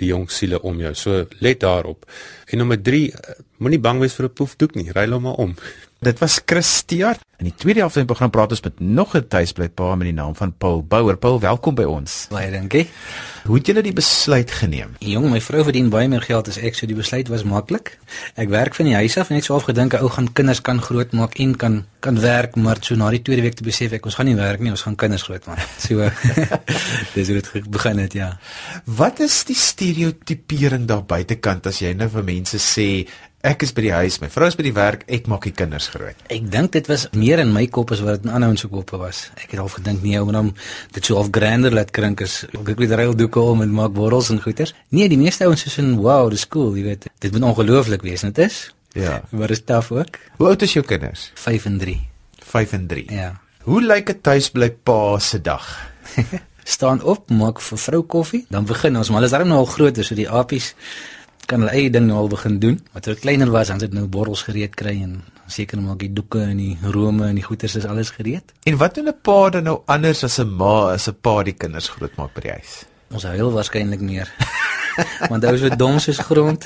die 0.01 0.09
jong 0.09 0.29
siele 0.31 0.61
om 0.65 0.79
jou. 0.81 0.93
So 0.95 1.25
let 1.39 1.59
daarop. 1.59 2.05
En 2.49 2.63
nommer 2.63 2.81
3, 2.81 3.13
moenie 3.59 3.79
bang 3.79 3.99
wees 3.99 4.15
vir 4.17 4.25
'n 4.29 4.33
poefdoek 4.33 4.75
nie. 4.75 4.91
Ry 4.91 5.07
hom 5.07 5.23
maar 5.23 5.37
om. 5.37 5.55
Dit 5.99 6.19
was 6.19 6.39
Christiaan. 6.45 7.15
In 7.39 7.45
die 7.45 7.55
tweede 7.55 7.79
helfte 7.79 7.99
van 7.99 8.07
die 8.07 8.11
program 8.13 8.31
praat 8.31 8.53
ons 8.55 8.61
met 8.61 8.79
nog 8.79 9.15
'n 9.15 9.27
tuisblypa 9.27 9.95
met 9.95 10.07
die 10.07 10.13
naam 10.13 10.35
van 10.35 10.53
Paul 10.57 10.83
Bouwer. 10.83 11.17
Paul, 11.17 11.39
welkom 11.39 11.75
by 11.75 11.83
ons. 11.83 12.27
Baie 12.29 12.51
dankie. 12.51 12.87
Hoe 13.43 13.57
het 13.57 13.65
julle 13.65 13.81
die 13.81 13.93
besluit 13.93 14.51
geneem? 14.51 14.95
Jong, 14.99 15.29
my 15.29 15.41
vrou 15.41 15.63
verdien 15.63 15.89
baie 15.89 16.07
meer 16.07 16.21
geld 16.21 16.47
as 16.47 16.57
ek, 16.57 16.75
so 16.75 16.85
die 16.85 16.95
besluit 16.95 17.27
was 17.27 17.43
maklik. 17.43 17.97
Ek 18.35 18.49
werk 18.49 18.75
van 18.75 18.85
die 18.85 18.95
huis 18.95 19.17
af 19.17 19.29
en 19.29 19.35
ek 19.35 19.41
het 19.41 19.45
so 19.45 19.55
afgedink 19.55 19.93
'n 19.93 20.03
ou 20.03 20.09
gaan 20.09 20.33
kinders 20.33 20.61
kan 20.61 20.81
grootmaak 20.81 21.39
en 21.39 21.55
kan 21.55 21.85
kan 21.99 22.19
werk, 22.19 22.55
maar 22.55 22.77
so 22.81 22.95
na 22.95 23.09
die 23.09 23.21
tweede 23.21 23.41
week 23.41 23.55
te 23.55 23.63
besef 23.63 23.91
ek 23.91 24.05
ons 24.05 24.15
gaan 24.15 24.25
nie 24.25 24.35
werk 24.35 24.59
nie, 24.59 24.71
ons 24.71 24.81
gaan 24.81 24.95
kinders 24.95 25.23
grootmaak. 25.23 25.59
So 25.77 26.09
dis 27.15 27.27
hoe 27.27 27.41
dit 27.41 27.69
begin 27.69 27.97
het, 27.97 28.13
ja. 28.13 28.39
Wat 28.85 29.19
is 29.19 29.43
die 29.43 29.55
stereotipering 29.55 30.87
daar 30.87 31.03
buitekant 31.03 31.67
as 31.67 31.79
jy 31.79 31.93
nou 31.93 32.09
vir 32.09 32.23
mense 32.23 32.57
sê 32.57 33.07
Ek 33.39 33.61
is 33.63 33.69
by 33.71 33.85
die 33.85 33.91
huis, 33.95 34.17
my 34.19 34.27
vrou 34.27 34.49
is 34.51 34.55
by 34.59 34.65
die 34.65 34.73
werk, 34.75 35.05
ek 35.07 35.29
maak 35.31 35.45
die 35.47 35.53
kinders 35.55 35.85
groot. 35.93 36.17
Ek 36.27 36.49
dink 36.51 36.73
dit 36.73 36.89
was 36.91 37.05
meer 37.15 37.39
in 37.39 37.53
my 37.55 37.61
kop 37.71 37.93
as 37.95 38.01
wat 38.03 38.17
dit 38.17 38.25
in 38.27 38.33
ander 38.35 38.49
ouens 38.51 38.65
se 38.65 38.67
koppe 38.67 38.97
was. 38.99 39.21
Ek 39.39 39.53
het 39.53 39.61
al 39.63 39.69
gedink 39.71 40.01
nee, 40.03 40.17
om 40.19 40.33
hom 40.35 40.49
dit 40.91 41.05
so 41.07 41.15
half 41.15 41.29
grander 41.31 41.71
laat 41.71 41.93
klink 41.95 42.19
as 42.25 42.41
ek 42.51 42.73
weet 42.81 42.91
reël 42.99 43.13
doeke 43.15 43.39
om 43.39 43.61
en 43.63 43.71
maak 43.77 43.93
borrels 43.95 44.27
en 44.33 44.41
goeters. 44.43 44.73
Nee, 44.91 45.07
die 45.07 45.19
meeste 45.21 45.47
ouens 45.47 45.63
is 45.69 45.77
in 45.79 45.93
wow, 46.01 46.27
dis 46.33 46.43
cool, 46.51 46.75
jy 46.75 46.83
weet. 46.89 47.07
Dit 47.23 47.31
moet 47.31 47.45
ongelooflik 47.53 48.03
wees, 48.03 48.25
net 48.27 48.41
is. 48.43 48.57
Ja. 48.97 49.21
Maar 49.31 49.53
is 49.55 49.63
taaf 49.63 49.93
ook. 49.95 50.19
Hoe 50.41 50.49
oud 50.49 50.65
is 50.67 50.75
jou 50.75 50.83
kinders? 50.83 51.29
5 51.39 51.69
en 51.69 51.77
3. 51.79 51.95
5 52.43 52.73
en 52.75 52.89
3. 52.91 53.05
Ja. 53.21 53.29
Hoe 53.69 53.79
lyk 53.79 54.11
'n 54.11 54.19
tuisbly 54.19 54.69
pa 54.83 55.15
se 55.19 55.39
dag? 55.39 55.63
Staan 56.75 56.99
op, 57.01 57.31
maak 57.31 57.63
vir 57.63 57.77
vrou 57.77 58.03
koffie, 58.03 58.43
dan 58.49 58.65
begin 58.65 58.97
ons, 58.97 59.07
maar 59.07 59.23
hulle 59.23 59.31
is 59.31 59.33
darem 59.33 59.47
nou 59.47 59.63
al 59.63 59.71
groot, 59.71 59.95
so 60.03 60.15
die 60.15 60.29
apies 60.29 60.75
kan 61.49 61.63
hulle 61.63 61.73
eie 61.73 61.89
ding 61.89 62.05
nou 62.07 62.19
al 62.21 62.29
begin 62.31 62.59
doen. 62.61 62.77
Wat 62.93 63.09
hulle 63.09 63.19
kleiner 63.19 63.49
was, 63.53 63.71
dan 63.71 63.81
het 63.81 63.95
nou 63.95 64.05
borrels 64.11 64.45
gereed 64.45 64.75
kry 64.77 64.95
en 65.01 65.19
seker 65.49 65.81
maak 65.81 66.03
die 66.03 66.11
doeke 66.13 66.43
en 66.45 66.59
die 66.61 66.75
rome 66.93 67.25
en 67.25 67.39
die 67.39 67.45
goeders 67.45 67.75
is 67.79 67.87
alles 67.89 68.13
gereed. 68.13 68.53
En 68.69 68.77
wat 68.77 68.95
doen 68.95 69.09
'n 69.09 69.17
pa 69.21 69.49
dan 69.49 69.63
nou 69.63 69.81
anders 69.85 70.23
as 70.23 70.39
'n 70.39 70.55
ma 70.61 70.93
as 70.93 71.09
'n 71.09 71.17
pa 71.21 71.43
die 71.43 71.57
kinders 71.57 71.89
grootmaak 71.89 72.33
by 72.33 72.41
die 72.41 72.51
huis? 72.51 72.85
Ons 73.11 73.23
hou 73.23 73.33
heel 73.33 73.51
waarskynlik 73.51 74.01
meer. 74.01 74.29
Want 75.29 75.43
hy 75.43 75.51
was 75.51 75.59
so 75.59 75.69
dom 75.69 75.99
soos 75.99 76.19
grond. 76.19 76.65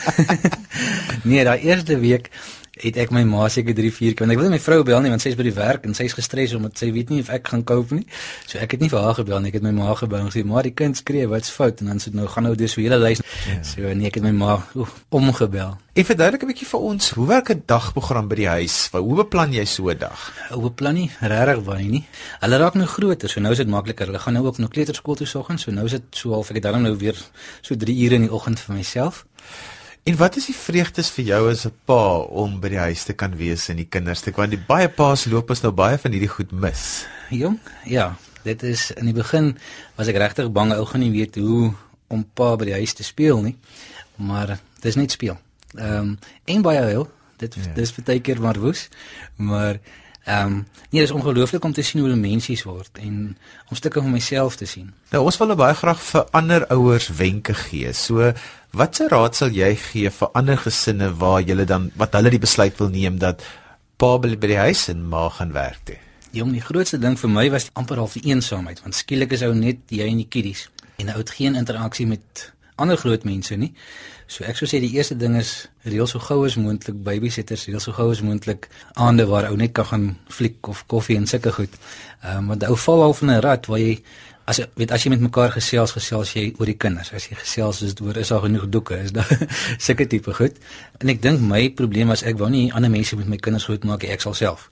nee, 1.30 1.44
daai 1.44 1.62
eerste 1.62 2.00
week 2.00 2.30
het 2.74 2.98
ek 2.98 3.12
my 3.14 3.22
ma 3.30 3.46
seker 3.54 3.76
3 3.78 3.92
4 3.94 4.16
keer 4.18 4.26
want 4.26 4.34
ek 4.34 4.40
wil 4.42 4.50
my 4.50 4.58
vrou 4.58 4.80
bel 4.88 5.04
nie 5.06 5.12
want 5.14 5.22
sy 5.22 5.30
is 5.30 5.38
by 5.38 5.46
die 5.46 5.54
werk 5.54 5.84
en 5.86 5.94
sy 5.94 6.08
is 6.10 6.16
gestres 6.18 6.56
omdat 6.58 6.80
sy 6.82 6.90
weet 6.96 7.12
nie 7.14 7.20
of 7.22 7.30
ek 7.30 7.52
gaan 7.52 7.62
koop 7.70 7.92
nie. 7.94 8.02
So 8.50 8.58
ek 8.58 8.74
het 8.74 8.82
nie 8.82 8.90
vir 8.90 9.04
haar 9.04 9.14
gebel 9.20 9.44
nie, 9.44 9.52
ek 9.54 9.60
het 9.60 9.68
my 9.68 9.74
ma 9.78 9.94
gebel 10.00 10.24
en 10.24 10.32
gesê 10.32 10.42
maar 10.48 10.66
die 10.66 10.74
kind 10.74 10.98
skree, 10.98 11.28
wat's 11.30 11.54
fout? 11.54 11.84
En 11.86 11.92
dan 11.92 12.02
sê 12.02 12.10
nou 12.18 12.26
gaan 12.32 12.50
nou 12.50 12.56
dis 12.58 12.74
vir 12.74 12.88
hele 12.88 12.98
lys. 12.98 13.22
Ja. 13.46 13.60
So 13.68 13.94
nee, 13.94 14.10
ek 14.10 14.18
het 14.18 14.26
my 14.26 14.34
ma 14.34 14.56
oef, 14.74 14.96
omgebel. 15.14 15.78
En 15.94 16.06
verduidelik 16.10 16.42
'n 16.42 16.50
bietjie 16.50 16.68
vir 16.68 16.80
ons, 16.80 17.10
hoe 17.14 17.28
werk 17.28 17.50
'n 17.54 17.64
dagprogram 17.66 18.28
by 18.28 18.36
die 18.36 18.50
huis? 18.50 18.90
Hoe 18.92 19.16
beplan 19.22 19.54
jy 19.54 19.66
so 19.66 19.90
'n 19.90 19.98
dag? 19.98 20.34
Hoe 20.50 20.64
beplan 20.64 20.94
nie 20.94 21.12
regtig 21.22 21.64
baie 21.64 21.86
nie. 21.86 22.06
Hulle 22.42 22.58
raak 22.58 22.74
nou 22.74 22.88
groter, 22.88 23.30
so 23.30 23.40
nou 23.40 23.52
is 23.52 23.58
dit 23.58 23.68
makliker. 23.68 24.08
Hulle 24.08 24.20
gaan 24.20 24.34
nou 24.34 24.46
ook 24.46 24.58
na 24.58 24.68
kleuterskool 24.68 25.16
toe 25.16 25.28
soggens, 25.28 25.62
so 25.62 25.72
nou 25.72 25.86
is 25.86 25.92
dit 25.92 26.04
so 26.10 26.32
half 26.32 26.50
ek 26.50 26.56
het 26.56 26.64
dan 26.64 26.82
nou 26.82 26.98
weer 26.98 27.16
so 27.62 27.76
3 27.76 28.06
ure 28.06 28.16
in 28.16 28.22
die 28.22 28.34
oggend 28.34 28.60
vir 28.60 28.76
myself. 28.76 29.26
En 30.04 30.18
wat 30.20 30.36
is 30.36 30.50
die 30.50 30.56
vreugdes 30.56 31.10
vir 31.16 31.26
jou 31.26 31.42
as 31.50 31.66
'n 31.66 31.72
pa 31.86 32.18
om 32.28 32.60
by 32.60 32.70
die 32.70 32.84
huis 32.88 33.04
te 33.04 33.14
kan 33.14 33.38
wees 33.38 33.70
en 33.70 33.78
die 33.78 33.88
kinders 33.88 34.22
te 34.22 34.32
want 34.36 34.52
die 34.52 34.66
baie 34.68 34.90
paas 34.90 35.26
loop 35.26 35.50
ons 35.50 35.62
nou 35.62 35.72
baie 35.72 35.98
van 35.98 36.12
hierdie 36.12 36.30
goed 36.30 36.52
mis. 36.52 37.06
Jong, 37.30 37.60
ja, 37.86 38.16
dit 38.44 38.64
is 38.64 38.92
in 38.92 39.06
die 39.06 39.14
begin 39.14 39.58
was 39.96 40.08
ek 40.08 40.16
regtig 40.16 40.52
bang 40.52 40.74
ou 40.74 40.86
gaan 40.86 41.00
nie 41.00 41.12
weet 41.12 41.36
hoe 41.36 41.74
om 42.08 42.26
pa 42.34 42.56
by 42.56 42.66
die 42.66 42.74
huis 42.74 42.94
te 42.94 43.04
speel 43.04 43.42
nie. 43.42 43.56
Maar 44.16 44.60
dis 44.82 44.96
net 44.96 45.12
speel. 45.12 45.38
Ehm 45.76 45.98
um, 45.98 46.20
en 46.46 46.62
baie 46.62 46.86
wel, 46.86 47.08
dit 47.38 47.56
ja. 47.56 47.74
dis 47.74 47.96
baie 47.96 48.20
keer 48.20 48.42
maar 48.42 48.60
woes, 48.60 48.90
maar 49.36 49.80
Ehm 50.24 50.46
um, 50.46 50.54
nee, 50.90 51.02
dit 51.02 51.10
is 51.10 51.12
ongelooflik 51.12 51.64
om 51.64 51.74
te 51.74 51.82
sien 51.82 52.00
hoe 52.00 52.10
hulle 52.10 52.22
mensies 52.22 52.64
word 52.64 52.98
en 52.98 53.38
om 53.70 53.76
stukke 53.76 54.02
van 54.02 54.12
myself 54.12 54.56
te 54.56 54.66
sien. 54.66 54.94
Nou 55.12 55.24
ons 55.24 55.38
wil 55.38 55.50
nou 55.52 55.58
baie 55.60 55.76
graag 55.76 56.00
vir 56.00 56.30
ander 56.32 56.68
ouers 56.72 57.10
wenke 57.18 57.54
gee. 57.54 57.92
So 57.94 58.32
watse 58.74 59.06
raad 59.08 59.36
sal 59.38 59.54
jy 59.54 59.76
gee 59.78 60.10
vir 60.10 60.30
ander 60.40 60.58
gesinne 60.58 61.12
waar 61.22 61.44
jy 61.46 61.66
dan 61.70 61.92
wat 62.02 62.16
hulle 62.18 62.32
die 62.34 62.42
besluit 62.42 62.80
wil 62.82 62.90
neem 62.90 63.20
dat 63.22 63.44
pa 64.02 64.18
by 64.18 64.34
die 64.34 64.58
huis 64.58 64.88
en 64.90 65.04
ma 65.10 65.28
gaan 65.30 65.54
werk 65.54 65.84
toe? 65.86 66.00
Jong, 66.34 66.56
die 66.58 66.66
grootste 66.66 66.98
ding 66.98 67.14
vir 67.20 67.30
my 67.30 67.46
was 67.54 67.70
amper 67.78 68.02
half 68.02 68.18
die 68.18 68.26
eensaamheid 68.32 68.82
want 68.82 68.98
skielik 68.98 69.36
is 69.38 69.46
ou 69.46 69.54
net 69.54 69.86
jy 69.94 70.10
en 70.10 70.24
die 70.24 70.30
kiddies 70.30 70.66
en 70.98 71.14
ou 71.14 71.20
het 71.22 71.36
geen 71.38 71.56
interaksie 71.60 72.08
met 72.10 72.50
ander 72.82 72.98
groot 72.98 73.24
mense 73.30 73.54
nie. 73.56 73.70
So 74.26 74.46
ek 74.50 74.58
sou 74.58 74.66
sê 74.66 74.80
die 74.82 74.90
eerste 74.96 75.14
ding 75.20 75.36
is 75.38 75.68
reël 75.86 76.10
so 76.10 76.18
gou 76.24 76.40
as 76.48 76.58
moontlik 76.58 76.98
babysitters, 77.06 77.68
reël 77.70 77.82
so 77.84 77.94
gou 77.94 78.10
as 78.10 78.24
moontlik 78.26 78.66
aande 78.98 79.28
waar 79.30 79.52
ou 79.52 79.58
net 79.60 79.76
kan 79.78 79.86
gaan 79.92 80.08
fliek 80.34 80.58
of 80.72 80.82
koffie 80.90 81.20
en 81.20 81.30
sulke 81.30 81.54
goed. 81.54 81.78
Ehm 82.24 82.40
um, 82.42 82.54
want 82.54 82.66
ou 82.66 82.78
val 82.88 83.06
al 83.06 83.14
van 83.20 83.30
'n 83.36 83.42
rat 83.46 83.70
waar 83.70 83.84
jy 83.86 84.00
as 84.46 84.60
weet 84.76 84.92
as 84.92 85.04
jy 85.06 85.12
met 85.14 85.22
mekaar 85.24 85.54
gesels, 85.56 85.94
gesels 85.96 86.34
jy 86.36 86.50
oor 86.60 86.68
die 86.68 86.78
kinders. 86.80 87.14
As 87.16 87.28
jy 87.30 87.38
gesels 87.40 87.82
is 87.86 87.96
oor 88.04 88.18
is 88.20 88.32
daar 88.34 88.44
genoeg 88.44 88.68
doeke, 88.70 88.98
is 89.00 89.14
daar 89.16 89.30
sulke 89.86 90.08
tipe 90.08 90.34
goed. 90.36 90.58
En 91.00 91.12
ek 91.14 91.22
dink 91.24 91.44
my 91.44 91.70
probleem 91.78 92.12
was 92.12 92.26
ek 92.28 92.40
wou 92.42 92.50
nie 92.52 92.68
ander 92.76 92.92
mense 92.92 93.16
met 93.20 93.30
my 93.32 93.40
kinders 93.40 93.70
goed 93.70 93.88
maak, 93.88 94.04
ek 94.04 94.26
sal 94.26 94.36
self. 94.38 94.70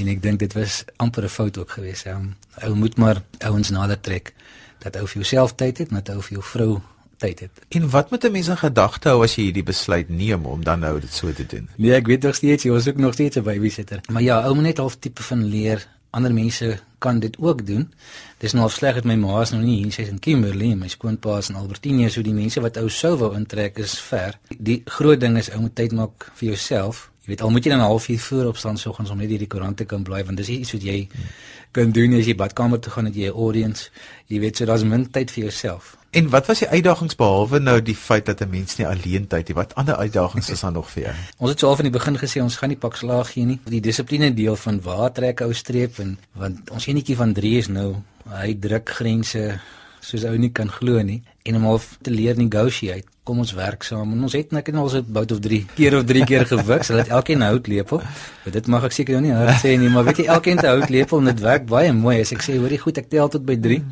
En 0.00 0.10
ek 0.10 0.22
dink 0.24 0.42
dit 0.42 0.56
was 0.58 0.82
amper 0.96 1.24
'n 1.24 1.34
fout 1.36 1.58
ook 1.58 1.78
geweest. 1.78 2.06
Um, 2.10 2.34
ou 2.66 2.74
moet 2.74 2.96
maar 2.96 3.22
ouens 3.38 3.70
nader 3.70 4.00
trek 4.00 4.34
dat 4.84 4.96
ou 4.96 5.06
vir 5.06 5.22
jouself 5.22 5.54
tyd 5.54 5.78
het, 5.78 5.90
dat 5.90 6.10
ou 6.12 6.20
vir 6.20 6.36
jou 6.36 6.42
vrou 6.44 6.72
tyd 7.16 7.40
het. 7.40 7.62
En 7.68 7.90
wat 7.90 8.10
moet 8.10 8.24
'n 8.24 8.32
mens 8.32 8.48
in 8.48 8.56
gedagte 8.56 9.08
hou 9.08 9.22
as 9.22 9.34
jy 9.34 9.42
hierdie 9.42 9.62
besluit 9.62 10.08
neem 10.08 10.46
om 10.46 10.64
dan 10.64 10.80
nou 10.80 11.00
dit 11.00 11.12
so 11.12 11.32
te 11.32 11.46
doen? 11.46 11.68
Nee, 11.76 11.94
ek 11.94 12.06
weet 12.06 12.22
nog 12.22 12.34
steeds 12.34 12.62
jy 12.62 12.70
was 12.70 12.88
ook 12.88 12.96
nog 12.96 13.12
steeds 13.12 13.36
'n 13.36 13.42
babysitter. 13.42 14.00
Maar 14.10 14.22
ja, 14.22 14.42
ou 14.42 14.54
moet 14.54 14.64
net 14.64 14.78
half 14.78 14.96
tipe 14.98 15.22
van 15.22 15.44
leer 15.44 15.88
ander 16.14 16.34
mense 16.34 16.78
kan 17.04 17.18
dit 17.20 17.36
ook 17.38 17.64
doen. 17.66 17.88
Dis 18.40 18.54
nou 18.56 18.68
sleg 18.72 19.00
dat 19.00 19.08
my 19.08 19.16
ma 19.20 19.40
is 19.42 19.52
nou 19.52 19.62
nie 19.62 19.80
hier, 19.82 19.92
sy's 19.92 20.12
in 20.12 20.20
Kimberley 20.22 20.70
en 20.72 20.84
my 20.84 20.88
skoonpa 20.88 21.38
is 21.42 21.50
in 21.52 21.58
Albertina, 21.60 22.08
so 22.08 22.24
die 22.24 22.36
mense 22.36 22.62
wat 22.64 22.78
ou 22.80 22.88
sou 22.88 23.16
wou 23.20 23.34
intrek 23.36 23.78
is 23.82 23.98
ver. 24.00 24.38
Die 24.58 24.82
groot 24.98 25.20
ding 25.20 25.36
is 25.40 25.50
ou 25.52 25.64
moet 25.66 25.76
tyd 25.76 25.92
maak 25.92 26.30
vir 26.38 26.54
jouself 26.54 27.10
Jy 27.24 27.30
weet 27.32 27.40
al 27.40 27.52
moet 27.54 27.64
jy 27.64 27.70
dan 27.72 27.80
'n 27.80 27.88
halfuur 27.88 28.18
voor 28.20 28.46
opstaan 28.52 28.76
soggens 28.76 29.10
om 29.10 29.16
net 29.18 29.30
hierdie 29.32 29.48
koerant 29.48 29.76
te 29.76 29.84
kan 29.84 30.02
blaai 30.02 30.24
want 30.24 30.36
dis 30.36 30.48
iets 30.48 30.72
wat 30.72 30.82
jy 30.82 31.08
kan 31.74 31.90
doen 31.94 32.14
as 32.18 32.28
jy 32.30 32.36
badkamer 32.38 32.80
toe 32.80 32.92
gaan 32.94 33.08
met 33.08 33.16
jy 33.18 33.28
'n 33.28 33.38
audience. 33.44 33.90
Jy 34.30 34.40
weet 34.40 34.56
so 34.56 34.64
daar's 34.64 34.84
min 34.84 35.10
tyd 35.10 35.30
vir 35.30 35.42
jouself. 35.44 35.96
En 36.14 36.28
wat 36.30 36.46
was 36.46 36.58
die 36.62 36.68
uitdagings 36.68 37.16
behalwe 37.18 37.58
nou 37.58 37.82
die 37.82 37.96
feit 37.96 38.26
dat 38.26 38.40
'n 38.40 38.50
mens 38.50 38.76
nie 38.76 38.86
alleen 38.86 39.26
tyd 39.26 39.48
het? 39.48 39.56
Wat 39.56 39.74
ander 39.74 39.96
uitdagings 39.96 40.50
is 40.50 40.60
daar 40.60 40.72
nog 40.72 40.90
vir 40.90 41.02
jou? 41.02 41.14
Ons 41.38 41.50
het 41.50 41.58
so 41.58 41.68
al 41.68 41.76
van 41.76 41.84
die 41.84 41.98
begin 41.98 42.18
gesê 42.18 42.42
ons 42.42 42.56
gaan 42.56 42.68
nie 42.68 42.78
pak 42.78 42.96
slaag 42.96 43.32
gee 43.32 43.44
nie. 43.44 43.60
Die 43.64 43.80
dissipline 43.80 44.34
deel 44.34 44.56
van 44.56 44.80
waar 44.80 45.12
trek 45.12 45.40
ou 45.40 45.52
streep 45.52 45.98
en 45.98 46.18
want 46.32 46.70
ons 46.70 46.86
enetjie 46.86 47.16
van 47.16 47.32
3 47.32 47.58
is 47.58 47.68
nou 47.68 47.96
hy 48.28 48.56
druk 48.60 48.88
grense 48.88 49.60
soos 50.00 50.24
ou 50.24 50.36
nie 50.38 50.52
kan 50.52 50.70
glo 50.70 51.02
nie 51.02 51.22
en 51.42 51.56
om 51.56 51.62
half 51.62 51.96
te 52.02 52.10
leer 52.10 52.36
negotiate. 52.36 53.13
Kom 53.24 53.38
ons 53.40 53.54
werk 53.56 53.82
saam. 53.88 54.10
En 54.12 54.26
ons 54.26 54.34
het 54.36 54.50
net 54.52 54.66
nou 54.68 54.82
al 54.84 54.90
so 54.92 54.98
'n 54.98 55.12
bout 55.16 55.30
of 55.32 55.38
3 55.40 55.66
keer 55.76 55.96
of 55.96 56.04
3 56.04 56.24
keer 56.24 56.46
gewik 56.46 56.82
sodat 56.84 57.08
elkeen 57.08 57.40
hout 57.40 57.66
lepel. 57.66 57.98
Maar 58.44 58.52
dit 58.52 58.66
mag 58.66 58.84
ek 58.84 58.92
seker 58.92 59.12
nou 59.14 59.22
nie 59.22 59.32
hard 59.32 59.64
sê 59.64 59.78
nie, 59.78 59.88
maar 59.88 60.04
weet 60.04 60.16
jy 60.16 60.24
elkeen 60.24 60.58
te 60.58 60.66
hout 60.66 60.88
lepel 60.88 61.18
en 61.18 61.24
dit 61.24 61.40
werk 61.40 61.66
baie 61.66 61.92
mooi 61.92 62.20
as 62.20 62.32
ek 62.32 62.42
sê 62.42 62.58
hoorie 62.58 62.78
goed 62.78 62.98
ek 62.98 63.08
tel 63.08 63.28
tot 63.28 63.44
by 63.44 63.56
3. 63.56 63.82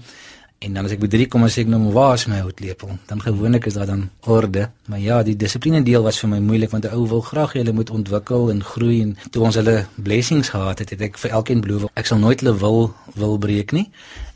En 0.59 0.75
dan 0.75 0.85
as 0.85 0.93
ek 0.93 1.01
by 1.01 1.09
3 1.09 1.27
kom 1.29 1.45
as 1.45 1.57
ek 1.59 1.67
nou 1.67 1.93
waar 1.93 2.15
is 2.15 2.27
my 2.27 2.39
houtlepel? 2.39 2.91
Dan 3.07 3.21
gewoonlik 3.21 3.67
is 3.67 3.75
daar 3.75 3.87
dan 3.87 4.11
orde. 4.21 4.69
Maar 4.87 4.99
ja, 4.99 5.23
die 5.23 5.37
dissipline 5.37 5.83
deel 5.83 6.03
was 6.03 6.21
vir 6.21 6.29
my 6.29 6.39
moeilik 6.39 6.71
want 6.71 6.85
'n 6.85 6.95
ou 6.95 7.09
wil 7.09 7.21
graag 7.21 7.53
hulle 7.53 7.73
moet 7.73 7.91
ontwikkel 7.91 8.51
en 8.51 8.63
groei 8.63 9.03
en 9.03 9.17
toe 9.31 9.43
ons 9.43 9.55
hulle 9.55 9.87
blessings 9.97 10.49
gehad 10.49 10.79
het, 10.79 10.91
het 10.91 11.01
ek 11.01 11.19
vir 11.19 11.31
elkeen 11.31 11.61
beloof 11.61 11.91
ek 11.95 12.07
sal 12.07 12.19
nooit 12.19 12.41
hulle 12.41 12.59
wil 12.59 12.95
wil 13.15 13.39
breek 13.39 13.73
nie 13.73 13.91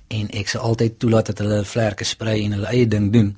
en 0.09 0.29
ek 0.31 0.49
sal 0.49 0.61
altyd 0.63 0.99
toelaat 0.99 1.27
dat 1.27 1.39
hulle 1.39 1.65
vlerke 1.65 2.05
sprei 2.05 2.45
en 2.45 2.53
hulle 2.53 2.67
eie 2.67 2.89
ding 2.89 3.13
doen. 3.13 3.37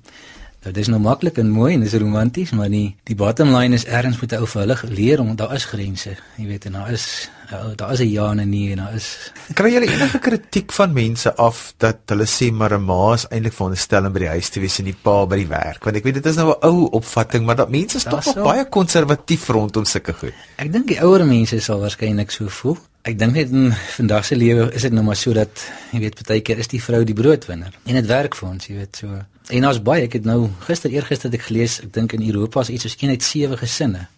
Nou 0.65 0.73
dis 0.75 0.89
nou 0.91 0.99
maklik 0.99 1.37
en 1.39 1.51
mooi 1.55 1.75
en 1.77 1.83
dis 1.85 1.93
romanties, 2.03 2.51
maar 2.51 2.69
nie 2.69 2.97
die 3.07 3.15
bottom 3.19 3.53
line 3.55 3.77
is 3.79 3.85
ergens 3.87 4.19
moet 4.21 4.33
'n 4.33 4.43
ou 4.43 4.47
vir 4.47 4.61
hulle 4.63 4.77
leer 4.91 5.21
om 5.21 5.37
daar 5.37 5.55
is 5.55 5.65
grense. 5.65 6.17
Jy 6.37 6.47
weet 6.47 6.65
en 6.67 6.73
daar 6.73 6.91
is 6.93 7.31
daar 7.77 7.93
is 7.93 8.01
'n 8.01 8.11
ja 8.11 8.31
en 8.31 8.41
'n 8.41 8.51
nee 8.51 8.71
en 8.73 8.77
daar 8.77 8.95
is 8.95 9.33
Kry 9.55 9.71
jy 9.71 9.81
enige 9.81 10.19
kritiek 10.19 10.73
van 10.73 10.93
mense 10.93 11.37
af 11.37 11.75
dat 11.77 11.99
hulle 12.07 12.27
sê 12.27 12.53
maar 12.53 12.73
'n 12.75 12.85
ma 12.85 13.15
is 13.15 13.27
eintlik 13.31 13.53
veronderstel 13.53 14.05
om 14.05 14.13
by 14.13 14.19
die 14.19 14.29
huis 14.29 14.49
te 14.49 14.61
wees 14.61 14.79
en 14.79 14.85
die 14.85 14.97
pa 15.03 15.27
by 15.27 15.37
die 15.37 15.47
werk? 15.47 15.85
Want 15.85 15.97
ek 15.97 16.05
weet 16.05 16.15
dit 16.15 16.27
is 16.27 16.37
nou 16.37 16.51
'n 16.51 16.67
ou 16.67 16.89
opvatting, 16.91 17.47
maar 17.47 17.57
dat 17.57 17.71
mense 17.71 17.97
is 17.97 18.03
tog 18.03 18.25
nog 18.25 18.35
baie 18.35 18.69
konservatief 18.69 19.49
rondom 19.49 19.85
sulke 19.85 20.13
goed. 20.13 20.35
Ek 20.57 20.73
dink 20.73 20.87
die 20.87 21.01
ouer 21.01 21.27
mense 21.27 21.61
sal 21.61 21.81
waarskynlik 21.81 22.31
so 22.31 22.49
voel. 22.49 22.79
Ek 23.03 23.19
dink 23.19 23.33
net 23.33 23.51
in 23.51 23.73
vandag 23.97 24.25
se 24.25 24.37
lewe 24.37 24.73
is 24.75 24.83
dit 24.83 24.93
nou 24.93 25.05
maar 25.05 25.17
so 25.17 25.33
dat 25.33 25.71
jy 25.93 25.99
weet 26.01 26.27
baie 26.27 26.41
keer 26.41 26.59
is 26.59 26.69
die 26.69 26.83
vrou 26.83 27.05
die 27.05 27.15
broodwinner 27.15 27.73
en 27.85 27.95
dit 27.95 28.07
werk 28.07 28.35
vir 28.35 28.49
ons, 28.49 28.67
jy 28.67 28.75
weet 28.75 28.97
so. 28.97 29.09
En 29.49 29.65
ons 29.65 29.83
baie, 29.83 30.05
ek 30.05 30.13
het 30.13 30.25
nou 30.29 30.51
gister 30.67 30.93
eergister 30.93 31.31
het 31.31 31.41
ek 31.41 31.47
gelees, 31.49 31.81
ek 31.81 31.93
dink 31.93 32.13
in 32.13 32.27
Europa 32.29 32.61
is 32.61 32.69
iets 32.69 32.85
soos 32.89 32.97
1 33.01 33.11
uit 33.11 33.23
7 33.23 33.59
gesinne 33.59 34.09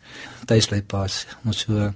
tuis 0.51 0.67
bly 0.71 0.81
pas. 0.87 1.21
Ons 1.47 1.65
so 1.67 1.91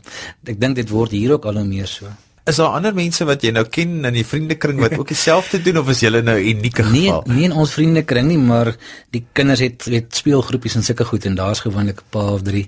ek 0.47 0.61
dink 0.61 0.79
dit 0.79 0.93
word 0.93 1.17
hier 1.17 1.35
ook 1.37 1.49
al 1.51 1.61
hoe 1.61 1.67
meer 1.67 1.91
so. 1.91 2.11
Is 2.45 2.61
daar 2.61 2.77
ander 2.77 2.93
mense 2.93 3.25
wat 3.25 3.43
jy 3.45 3.55
nou 3.57 3.65
ken 3.73 4.05
in 4.05 4.19
die 4.19 4.27
vriendekring 4.29 4.81
wat 4.83 4.99
ook 4.99 5.09
dieselfde 5.15 5.63
doen 5.65 5.81
of 5.81 5.89
is 5.95 6.03
julle 6.05 6.21
nou 6.23 6.37
unieke 6.37 6.85
nee, 6.91 7.09
geval? 7.09 7.25
Nee, 7.27 7.39
nie 7.39 7.49
in 7.49 7.57
ons 7.57 7.73
vriendekring 7.73 8.29
nie, 8.29 8.41
maar 8.41 8.75
die 9.17 9.25
kinders 9.33 9.65
het 9.65 9.89
het 9.89 10.21
speelgroepies 10.21 10.77
en 10.79 10.85
sulke 10.85 11.09
goed 11.09 11.25
en 11.31 11.39
daar's 11.41 11.65
gewoonlik 11.65 12.05
'n 12.05 12.11
paar 12.13 12.35
of 12.37 12.45
3. 12.45 12.67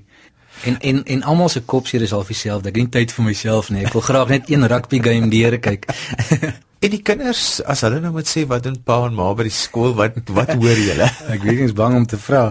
En 0.65 0.81
en 0.81 1.05
en 1.05 1.23
almal 1.23 1.53
se 1.53 1.61
kopseer 1.61 2.03
is 2.03 2.13
al 2.13 2.25
dieselfde. 2.25 2.69
Ek 2.69 2.77
het 2.77 2.85
nie 2.85 2.93
tyd 2.93 3.13
vir 3.13 3.25
myself 3.25 3.71
nie. 3.71 3.85
Ek 3.85 3.93
wil 3.93 4.03
graag 4.03 4.29
net 4.29 4.51
een 4.51 4.67
rugby 4.67 5.03
game 5.03 5.29
deure 5.29 5.59
kyk. 5.59 5.85
En 6.87 6.93
die 6.93 7.01
kinders, 7.03 7.41
as 7.67 7.81
hulle 7.83 7.97
nou 7.99 8.13
moet 8.15 8.29
sê 8.31 8.45
wat 8.47 8.63
doen 8.63 8.77
pa 8.87 9.01
en 9.09 9.15
ma 9.17 9.25
by 9.35 9.49
die 9.49 9.55
skool, 9.55 9.97
wat 9.99 10.21
wat 10.37 10.53
hoor 10.61 10.79
julle? 10.79 11.09
ek 11.35 11.43
weet 11.43 11.59
nie, 11.59 11.65
is 11.67 11.75
bang 11.75 11.97
om 11.99 12.05
te 12.07 12.19
vra. 12.21 12.43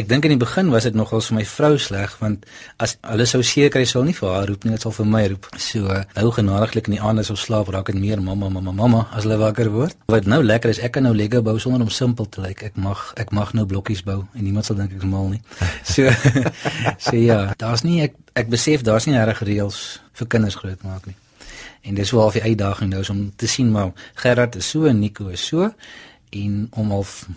Ek 0.00 0.06
dink 0.08 0.24
in 0.24 0.32
die 0.32 0.40
begin 0.40 0.70
was 0.72 0.86
dit 0.88 0.94
nogal 0.96 1.20
vir 1.26 1.36
my 1.36 1.42
vrou 1.50 1.74
sleg 1.86 2.14
want 2.22 2.46
as 2.80 2.94
hulle 3.10 3.26
sou 3.28 3.42
seker 3.44 3.74
kry 3.74 3.82
sou 3.90 4.00
nie 4.06 4.14
vir 4.16 4.30
haar 4.30 4.46
roep 4.48 4.64
nie, 4.64 4.72
dit 4.72 4.86
sal 4.86 4.94
vir 4.96 5.10
my 5.12 5.20
roep. 5.34 5.50
So 5.60 5.98
nou 6.14 6.30
genadiglik 6.32 6.88
in 6.88 6.96
die 6.96 7.02
aande 7.10 7.26
sou 7.28 7.36
slaap 7.36 7.68
raak 7.74 7.90
en 7.92 8.00
meer 8.00 8.22
mamma 8.24 8.48
mamma 8.54 8.72
mamma 8.78 9.02
as 9.12 9.26
hulle 9.26 9.36
wakker 9.42 9.68
word. 9.74 9.98
Wat 10.14 10.30
nou 10.32 10.40
lekker 10.40 10.72
is, 10.72 10.80
ek 10.80 10.94
kan 10.96 11.04
nou 11.04 11.12
Lego 11.12 11.42
bou 11.44 11.58
sonder 11.60 11.84
om 11.84 11.92
simpel 11.92 12.30
te 12.32 12.40
lyk. 12.40 12.64
Ek 12.70 12.78
mag 12.80 13.02
ek 13.20 13.34
mag 13.36 13.52
nou 13.58 13.66
blokkies 13.68 14.00
bou 14.06 14.22
en 14.22 14.46
niemand 14.46 14.64
sal 14.64 14.80
dink 14.80 14.94
ek 14.96 15.04
is 15.04 15.10
mal 15.12 15.28
nie. 15.34 15.42
So 15.94 16.08
so 17.10 17.20
ja, 17.20 17.52
daar's 17.60 17.84
nie 17.84 18.00
ek 18.06 18.16
ek 18.32 18.48
besef 18.56 18.86
daar's 18.86 19.10
nie 19.10 19.20
reg 19.20 19.44
reëls 19.44 19.82
vir 20.16 20.32
kinders 20.32 20.56
grootmaak 20.62 21.04
nie. 21.10 21.18
En 21.84 21.94
dis 21.94 22.10
wel 22.10 22.32
'n 22.32 22.40
uitdaging 22.40 22.90
nou 22.90 23.02
is 23.02 23.10
om 23.10 23.32
te 23.36 23.46
sien 23.46 23.70
maar 23.70 23.92
Gerard 24.14 24.56
is 24.56 24.68
so 24.68 24.84
en 24.84 24.98
Nico 24.98 25.26
is 25.26 25.46
so 25.46 25.72
en 26.30 26.66
om 26.70 26.92
of 26.92 27.28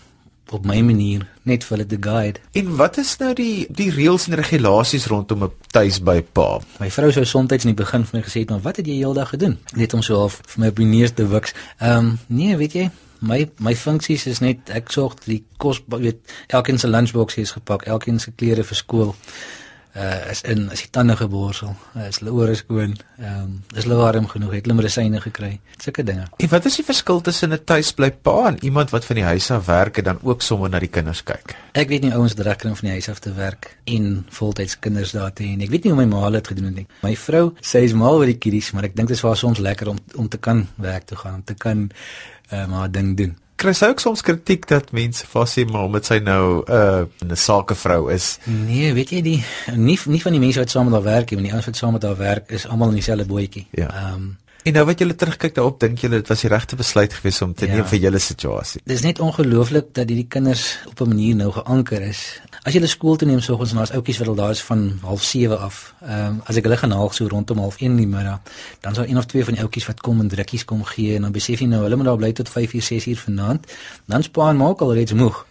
op 0.50 0.66
my 0.66 0.80
manier 0.82 1.26
net 1.44 1.64
vir 1.64 1.78
hulle 1.78 1.90
te 1.90 1.98
guide. 2.00 2.40
En 2.52 2.76
wat 2.80 2.98
is 2.98 3.18
nou 3.18 3.34
die 3.34 3.68
die 3.70 3.90
reëls 3.92 4.28
en 4.28 4.38
regulasies 4.40 5.08
rondom 5.12 5.44
'n 5.44 5.52
tuis 5.68 6.00
by 6.04 6.22
pa? 6.22 6.60
My 6.80 6.92
vrou 6.92 7.12
sou 7.12 7.26
soms 7.26 7.52
in 7.52 7.74
die 7.76 7.84
begin 7.84 8.06
vir 8.06 8.20
my 8.20 8.24
gesê 8.26 8.40
het, 8.40 8.50
"Maar 8.50 8.62
wat 8.62 8.76
het 8.76 8.86
jy 8.86 8.94
heeldag 8.94 9.30
gedoen?" 9.30 9.58
Net 9.76 9.94
om 9.94 10.02
so 10.02 10.16
half 10.16 10.42
vir 10.46 10.60
my 10.64 10.68
op 10.68 10.76
die 10.76 10.86
neus 10.86 11.12
te 11.12 11.28
wiks. 11.28 11.54
Ehm 11.78 11.98
um, 11.98 12.20
nee, 12.28 12.58
weet 12.58 12.74
jy, 12.74 12.92
my 13.20 13.50
my 13.60 13.76
funksies 13.76 14.28
is 14.28 14.40
net 14.40 14.70
ek 14.70 14.92
sorg 14.92 15.14
die 15.26 15.44
kos 15.58 15.82
weet 15.88 16.18
elkeen 16.48 16.80
se 16.80 16.88
lunchbox 16.88 17.38
is 17.38 17.52
gepak, 17.52 17.86
elkeen 17.86 18.20
se 18.20 18.32
klere 18.36 18.64
vir 18.64 18.76
skool 18.76 19.16
uh 19.98 20.32
is 20.32 20.42
in 20.46 20.68
as 20.70 20.84
die 20.84 20.92
tande 20.94 21.16
geborsel, 21.18 21.74
uh, 21.96 22.08
is 22.08 22.20
hulle 22.22 22.34
ore 22.36 22.56
skoon, 22.56 22.94
ehm 23.18 23.40
um, 23.44 23.54
is 23.76 23.88
hulle 23.88 23.98
warm 23.98 24.28
genoeg, 24.30 24.58
het 24.58 24.68
hulle 24.68 24.78
medisyne 24.78 25.22
gekry, 25.24 25.52
sulke 25.82 26.06
dinge. 26.06 26.28
En 26.38 26.52
wat 26.52 26.68
is 26.70 26.78
die 26.80 26.86
verskil 26.86 27.22
tussen 27.22 27.54
'n 27.54 27.64
tuisbly 27.66 28.12
pa 28.12 28.48
en 28.48 28.60
iemand 28.64 28.94
wat 28.94 29.06
van 29.06 29.16
die 29.16 29.26
huis 29.26 29.52
af 29.52 29.66
werk 29.66 29.98
en 29.98 30.04
dan 30.04 30.20
ook 30.22 30.42
sommer 30.42 30.70
na 30.70 30.80
die 30.80 30.92
kinders 30.98 31.24
kyk? 31.24 31.56
Ek 31.74 31.90
weet 31.90 32.04
nie 32.04 32.14
ouens 32.14 32.34
wat 32.34 32.46
reg 32.46 32.58
kan 32.58 32.76
van 32.76 32.90
die 32.90 32.96
huis 32.98 33.10
af 33.10 33.20
te 33.20 33.34
werk 33.34 33.78
en 33.86 34.26
voltyds 34.30 34.80
kinders 34.80 35.12
daar 35.12 35.34
te 35.34 35.44
hê 35.44 35.54
en 35.54 35.62
ek 35.62 35.70
weet 35.70 35.84
nie 35.84 35.94
hoe 35.94 36.06
my 36.06 36.16
ma 36.16 36.30
dit 36.30 36.48
gedoen 36.48 36.66
het 36.66 36.76
nie. 36.76 36.88
My 37.02 37.16
vrou 37.16 37.54
sê 37.62 37.84
is 37.84 37.94
mal 37.94 38.16
oor 38.16 38.26
die 38.26 38.38
kiddies, 38.38 38.72
maar 38.72 38.84
ek 38.84 38.96
dink 38.96 39.08
dit 39.08 39.18
is 39.18 39.22
vir 39.22 39.30
haar 39.30 39.38
soms 39.38 39.60
lekker 39.60 39.88
om 39.88 39.98
om 40.16 40.30
te 40.30 40.38
kan 40.38 40.68
werk 40.76 41.06
toe 41.06 41.18
gaan, 41.18 41.34
om 41.34 41.44
te 41.44 41.54
kan 41.54 41.90
uh, 42.52 42.66
maar 42.68 42.92
ding 42.92 43.18
doen 43.18 43.36
kry 43.58 43.74
sy 43.74 43.90
ook 43.92 44.02
soms 44.02 44.22
kritiek 44.26 44.68
dat 44.70 44.92
mense 44.96 45.26
vas 45.32 45.54
sê 45.58 45.66
maar 45.66 45.88
omdat 45.90 46.06
sy 46.06 46.20
nou 46.24 46.64
'n 46.64 46.74
uh, 46.74 47.30
'n 47.32 47.36
sakevrou 47.36 48.12
is. 48.14 48.38
Nee, 48.46 48.94
weet 48.94 49.10
jy 49.10 49.22
die 49.22 49.44
nie 49.76 50.00
nie 50.06 50.22
van 50.22 50.32
die 50.32 50.42
mense 50.42 50.60
wat 50.60 50.70
saam 50.70 50.86
met 50.86 50.94
haar 50.94 51.04
werk 51.04 51.30
nie, 51.30 51.38
want 51.38 51.48
die 51.48 51.54
ouens 51.54 51.66
wat 51.66 51.76
saam 51.76 51.94
met 51.94 52.04
haar 52.04 52.18
werk 52.18 52.52
is 52.52 52.68
almal 52.68 52.90
in 52.90 53.00
dieselfde 53.02 53.26
bootjie. 53.26 53.68
Ja. 53.72 53.90
Ehm 53.90 54.14
um, 54.14 54.38
En 54.64 54.74
nou 54.74 54.84
wat 54.86 55.00
julle 55.00 55.16
terugkyk 55.16 55.54
daarop, 55.56 55.80
dink 55.80 56.02
julle 56.04 56.20
dit 56.20 56.28
was 56.28 56.42
die 56.44 56.50
regte 56.52 56.76
besluit 56.76 57.14
geweest 57.14 57.42
om 57.42 57.54
te 57.54 57.68
ja. 57.68 57.76
neem 57.76 57.86
vir 57.88 58.00
julle 58.00 58.20
situasie? 58.20 58.82
Dis 58.90 59.04
net 59.06 59.20
ongelooflik 59.24 59.94
dat 59.96 60.10
hierdie 60.10 60.28
kinders 60.28 60.80
op 60.90 61.02
'n 61.02 61.08
manier 61.08 61.36
nou 61.36 61.52
geanker 61.52 62.02
is. 62.02 62.42
As 62.64 62.74
jy 62.74 62.80
hulle 62.80 62.92
skool 62.92 63.16
toe 63.16 63.28
neem 63.28 63.40
soggens 63.40 63.72
en 63.72 63.78
daar's 63.78 63.92
ouetjies 63.92 64.18
wat 64.18 64.28
al 64.28 64.36
daar 64.36 64.52
is 64.52 64.62
van 64.62 65.00
07:30 65.04 65.60
af. 65.60 65.94
Ehm 66.02 66.26
um, 66.26 66.42
as 66.46 66.56
ek 66.56 66.64
hulle 66.64 66.78
gaan 66.78 66.92
haal 66.92 67.12
so 67.12 67.28
rondom 67.28 67.58
01:30 67.58 67.78
in 67.78 67.96
die 67.96 68.08
middag, 68.08 68.40
dan 68.82 68.96
sal 68.96 69.06
een 69.06 69.18
of 69.18 69.26
twee 69.26 69.44
van 69.44 69.54
die 69.54 69.64
ouetjies 69.64 69.88
wat 69.88 70.02
kom 70.02 70.20
en 70.20 70.28
drukkies 70.28 70.66
kom 70.66 70.84
gee 70.84 71.16
en 71.16 71.22
dan 71.22 71.32
besef 71.32 71.60
jy 71.60 71.68
nou 71.68 71.84
hulle 71.84 71.96
moet 71.96 72.06
daar 72.06 72.18
bly 72.18 72.32
tot 72.34 72.50
5:00, 72.50 72.82
6:00 72.82 73.20
vanaand. 73.20 73.72
Dan 74.06 74.24
spaar 74.24 74.56
maak 74.56 74.82
al 74.82 74.94
reeds 74.94 75.14
moeg. 75.14 75.46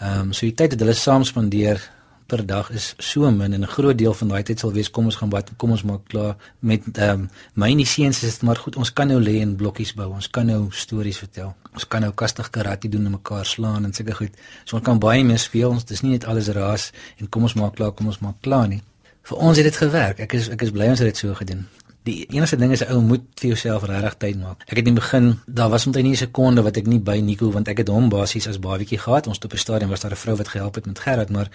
Ehm 0.00 0.20
um, 0.20 0.32
so 0.32 0.46
die 0.46 0.54
tyd 0.54 0.70
wat 0.70 0.80
hulle 0.80 0.94
saam 0.94 1.24
spandeer 1.24 1.90
per 2.28 2.42
dag 2.46 2.70
is 2.70 2.94
so 2.98 3.30
min 3.30 3.52
en 3.56 3.62
'n 3.62 3.72
groot 3.74 3.98
deel 3.98 4.14
van 4.14 4.28
daai 4.28 4.42
tyd 4.42 4.58
sal 4.60 4.72
wees 4.72 4.90
kom 4.90 5.04
ons 5.04 5.16
gaan 5.16 5.28
bad 5.28 5.50
kom 5.56 5.70
ons 5.70 5.82
maak 5.82 6.02
klaar 6.12 6.36
met 6.58 6.82
ehm 6.92 7.10
um, 7.10 7.30
my 7.54 7.70
en 7.70 7.80
die 7.82 7.86
seuns 7.86 8.22
is 8.22 8.34
dit 8.34 8.42
maar 8.42 8.56
goed 8.64 8.76
ons 8.76 8.92
kan 8.92 9.08
nou 9.08 9.20
lê 9.28 9.40
en 9.44 9.56
blokkies 9.56 9.94
bou 9.94 10.08
ons 10.18 10.28
kan 10.30 10.46
nou 10.46 10.68
stories 10.70 11.18
vertel 11.24 11.54
ons 11.72 11.88
kan 11.88 12.00
nou 12.00 12.12
kastig 12.12 12.50
karate 12.50 12.88
doen 12.88 13.06
en 13.06 13.10
mekaar 13.10 13.46
slaan 13.46 13.84
en 13.84 13.92
sulke 13.92 14.14
goed 14.20 14.32
so 14.64 14.76
ons 14.76 14.84
kan 14.84 14.98
baie 14.98 15.24
meer 15.24 15.38
speel 15.38 15.70
ons 15.70 15.84
dis 15.84 16.02
nie 16.02 16.10
net 16.10 16.24
alles 16.24 16.48
raas 16.48 16.92
en 17.18 17.28
kom 17.28 17.42
ons 17.42 17.54
maak 17.54 17.74
klaar 17.74 17.92
kom 17.92 18.06
ons 18.06 18.20
maak 18.20 18.36
klaar 18.42 18.68
nie 18.68 18.82
vir 19.22 19.38
ons 19.38 19.56
het 19.56 19.64
dit 19.64 19.76
gewerk 19.76 20.20
ek 20.20 20.34
is 20.34 20.48
ek 20.48 20.62
is 20.62 20.70
bly 20.70 20.88
ons 20.88 20.98
het 20.98 21.08
dit 21.08 21.16
so 21.16 21.34
gedoen 21.34 21.66
Die 22.08 22.24
enigste 22.32 22.56
ding 22.56 22.72
is 22.72 22.82
'n 22.84 22.92
ou 22.92 23.00
moet 23.00 23.24
vir 23.40 23.48
jouself 23.48 23.82
regtig 23.84 24.14
tyd 24.16 24.36
maak. 24.40 24.62
Ek 24.70 24.76
het 24.76 24.86
in 24.86 24.94
die 24.94 25.00
begin, 25.00 25.40
daar 25.46 25.68
was 25.68 25.86
omtrent 25.86 26.06
nie 26.06 26.14
'n 26.14 26.24
sekonde 26.26 26.62
wat 26.62 26.76
ek 26.76 26.86
nie 26.86 27.00
by 27.00 27.18
Nico 27.20 27.50
want 27.50 27.68
ek 27.68 27.78
het 27.78 27.88
hom 27.88 28.08
basies 28.08 28.48
as 28.48 28.58
babietjie 28.58 28.98
gehad. 28.98 29.26
Ons 29.26 29.38
op 29.44 29.50
die 29.50 29.58
stadion 29.58 29.90
was 29.90 30.00
daar 30.00 30.12
'n 30.12 30.16
vrou 30.24 30.36
wat 30.36 30.48
gehelp 30.48 30.74
het 30.74 30.86
met 30.86 30.98
Gerard, 30.98 31.30
maar 31.30 31.50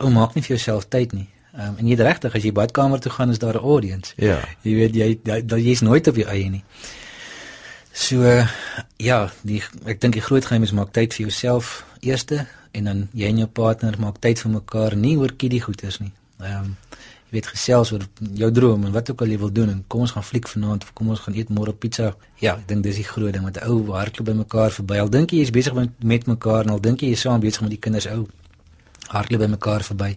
ou 0.00 0.10
maak 0.10 0.34
nie 0.34 0.44
vir 0.44 0.56
jouself 0.56 0.88
tyd 0.88 1.12
nie. 1.12 1.28
Ehm 1.56 1.68
um, 1.68 1.76
en 1.80 1.88
jy 1.88 1.96
is 1.96 2.04
regtig 2.06 2.34
as 2.34 2.44
jy 2.44 2.52
badkamer 2.52 3.00
toe 3.00 3.12
gaan 3.12 3.30
is 3.30 3.38
daar 3.38 3.54
'n 3.54 3.64
audience. 3.64 4.12
Ja. 4.16 4.38
Jy 4.62 4.74
weet 4.74 4.94
jy 4.94 5.18
dat 5.22 5.58
jy's 5.58 5.80
nooit 5.80 6.06
op 6.06 6.16
jou 6.16 6.28
eie 6.28 6.50
nie. 6.50 6.64
So 7.92 8.22
uh, 8.22 8.46
ja, 8.96 9.32
die 9.42 9.62
ek 9.84 10.00
dink 10.00 10.14
die 10.14 10.22
groot 10.22 10.44
geheim 10.44 10.62
is 10.62 10.72
maak 10.72 10.92
tyd 10.92 11.14
vir 11.14 11.26
jouself 11.26 11.84
eerste 12.00 12.46
en 12.70 12.84
dan 12.84 13.08
jy 13.12 13.26
en 13.26 13.38
jou 13.38 13.48
partner 13.48 13.96
maak 13.98 14.20
tyd 14.20 14.38
vir 14.40 14.50
mekaar 14.50 14.96
nie 14.96 15.16
oor 15.18 15.32
kiddie 15.36 15.60
goeders 15.60 15.98
nie. 15.98 16.12
Ehm 16.38 16.64
um, 16.64 16.76
jy 17.28 17.36
weet 17.36 17.46
gesels 17.46 17.90
oor 17.92 18.04
jou 18.40 18.48
droom 18.52 18.84
en 18.84 18.92
wat 18.92 19.10
ook 19.10 19.20
al 19.20 19.28
jy 19.28 19.38
wil 19.38 19.52
doen 19.52 19.68
en 19.68 19.84
kom 19.86 20.00
ons 20.00 20.14
gaan 20.16 20.24
fliek 20.24 20.46
vanaand 20.48 20.82
of 20.82 20.92
kom 20.96 21.10
ons 21.12 21.20
gaan 21.20 21.34
eet 21.34 21.50
môre 21.52 21.72
pizza. 21.72 22.14
Ja, 22.40 22.54
ek 22.54 22.68
dink 22.68 22.86
dis 22.86 22.96
die 22.96 23.04
groot 23.04 23.32
ding 23.32 23.44
met 23.44 23.58
'n 23.60 23.68
ou 23.68 23.92
hardloop 23.92 24.26
by 24.26 24.32
mekaar 24.32 24.70
verby. 24.70 25.00
Al 25.00 25.10
dink 25.10 25.30
jy 25.30 25.38
jy's 25.38 25.50
besig 25.50 25.74
met, 25.74 25.90
met 26.02 26.26
mekaar 26.26 26.64
en 26.64 26.70
al 26.70 26.80
dink 26.80 27.00
jy 27.00 27.08
jy's 27.08 27.20
saam 27.20 27.40
besig 27.40 27.60
met 27.60 27.70
die 27.70 27.82
kinders 27.84 28.06
ou 28.06 28.28
hardloop 29.12 29.44
by 29.44 29.50
mekaar 29.56 29.84
verby. 29.90 30.12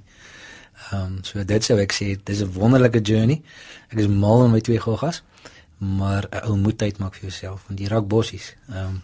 Ehm 0.91 1.01
um, 1.01 1.19
so 1.23 1.43
dit 1.45 1.63
sou 1.63 1.77
ek 1.79 1.93
sê, 1.93 2.15
dis 2.23 2.41
'n 2.41 2.53
wonderlike 2.53 3.01
journey. 3.01 3.41
Ek 3.89 3.99
is 3.99 4.07
mal 4.07 4.45
om 4.45 4.51
my 4.51 4.61
twee 4.61 4.79
goggas, 4.79 5.23
maar 5.77 6.27
'n 6.31 6.45
ou 6.47 6.57
moet 6.57 6.77
tyd 6.77 6.97
maak 6.97 7.13
vir 7.15 7.29
jouself 7.29 7.63
want 7.67 7.79
jy 7.79 7.87
raak 7.87 8.07
bossies. 8.07 8.55
Ehm 8.69 8.85
um, 8.85 9.01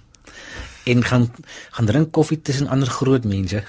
en 0.83 1.03
gaan 1.03 1.33
gaan 1.71 1.85
drink 1.85 2.11
koffie 2.11 2.41
tussen 2.41 2.67
ander 2.67 2.87
groot 2.87 3.23
mense 3.23 3.63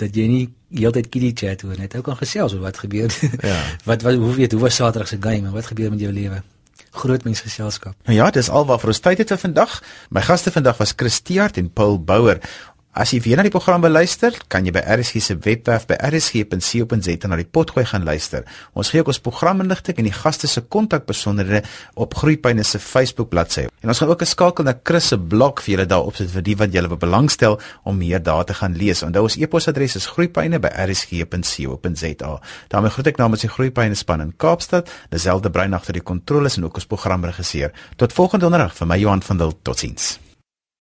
dat 0.00 0.16
jy 0.16 0.26
nie 0.26 0.44
heeltyd 0.80 1.08
kitty 1.08 1.32
chat 1.34 1.62
hoor 1.62 1.78
net 1.78 1.94
ou 1.94 2.02
kan 2.02 2.16
gesels 2.16 2.54
oor 2.56 2.64
wat 2.64 2.78
gebeur. 2.78 3.12
Ja. 3.40 3.60
wat 3.88 4.02
wat 4.02 4.14
hoe 4.14 4.34
weet 4.34 4.52
hoe 4.52 4.60
was 4.60 4.74
Saterdag 4.74 5.08
se 5.08 5.18
game 5.20 5.46
en 5.46 5.52
wat 5.52 5.66
gebeur 5.66 5.90
met 5.90 6.00
jou 6.00 6.12
lewe? 6.12 6.42
Groot 6.90 7.24
mens 7.24 7.40
geselskap. 7.40 7.94
Nou 8.06 8.16
ja, 8.16 8.30
dis 8.30 8.48
al 8.48 8.66
wat 8.66 8.80
vir 8.80 8.92
ons 8.94 9.00
tyd 9.00 9.18
het 9.18 9.32
vir 9.34 9.38
vandag. 9.38 9.82
My 10.10 10.22
gaste 10.22 10.50
vandag 10.54 10.78
was 10.78 10.94
Christiaard 10.96 11.56
en 11.56 11.72
Paul 11.72 11.98
Bouwer. 11.98 12.40
As 12.94 13.10
jy 13.10 13.18
weer 13.24 13.40
na 13.40 13.42
die 13.42 13.50
program 13.50 13.82
beluister, 13.82 14.36
kan 14.46 14.62
jy 14.62 14.70
by 14.76 14.84
RSG 14.86 15.18
se 15.18 15.34
webwerf 15.42 15.82
by 15.90 15.96
rsg.co.za 15.98 17.26
na 17.26 17.34
die 17.40 17.48
potgooi 17.56 17.82
gaan 17.90 18.06
luister. 18.06 18.46
Ons 18.78 18.94
gee 18.94 19.02
ook 19.02 19.10
ons 19.10 19.18
programinligting 19.18 19.98
en 19.98 20.06
die 20.06 20.14
gaste 20.14 20.46
se 20.46 20.62
kontakbesonderhede 20.62 21.66
op 21.98 22.14
Groepyne 22.20 22.62
se 22.62 22.78
Facebook 22.78 23.32
bladsy. 23.32 23.64
En 23.82 23.90
ons 23.90 23.98
gaan 23.98 24.12
ook 24.14 24.22
'n 24.22 24.30
skakel 24.30 24.62
na 24.64 24.78
Chris 24.84 25.08
se 25.08 25.18
blog 25.18 25.62
vir 25.62 25.74
julle 25.74 25.86
daarop 25.86 26.14
sit 26.14 26.30
vir 26.30 26.42
die 26.42 26.56
wat 26.56 26.72
julle 26.72 26.96
belangstel 26.96 27.60
om 27.82 27.98
meer 27.98 28.22
daar 28.22 28.44
te 28.44 28.54
gaan 28.54 28.76
lees. 28.76 29.02
Onthou 29.02 29.22
ons 29.22 29.36
e-posadres 29.36 29.96
is 29.96 30.06
groepyne@rsg.co.za. 30.06 32.40
daarmee 32.68 32.90
groet 32.90 33.06
ek 33.06 33.16
namens 33.16 33.40
die 33.40 33.50
Groepyne 33.50 33.94
span 33.94 34.20
in 34.20 34.36
Kaapstad, 34.36 34.90
dieselfde 35.10 35.50
brein 35.50 35.74
agter 35.74 35.92
die 35.92 36.02
kontroles 36.02 36.56
en 36.56 36.64
ook 36.64 36.74
ons 36.74 36.86
programregisseur. 36.86 37.72
Tot 37.96 38.12
volgende 38.12 38.44
donderdag 38.44 38.76
vir 38.76 38.86
my 38.86 38.98
Johan 38.98 39.22
van 39.22 39.36
der 39.36 39.52
Totsiens. 39.62 40.23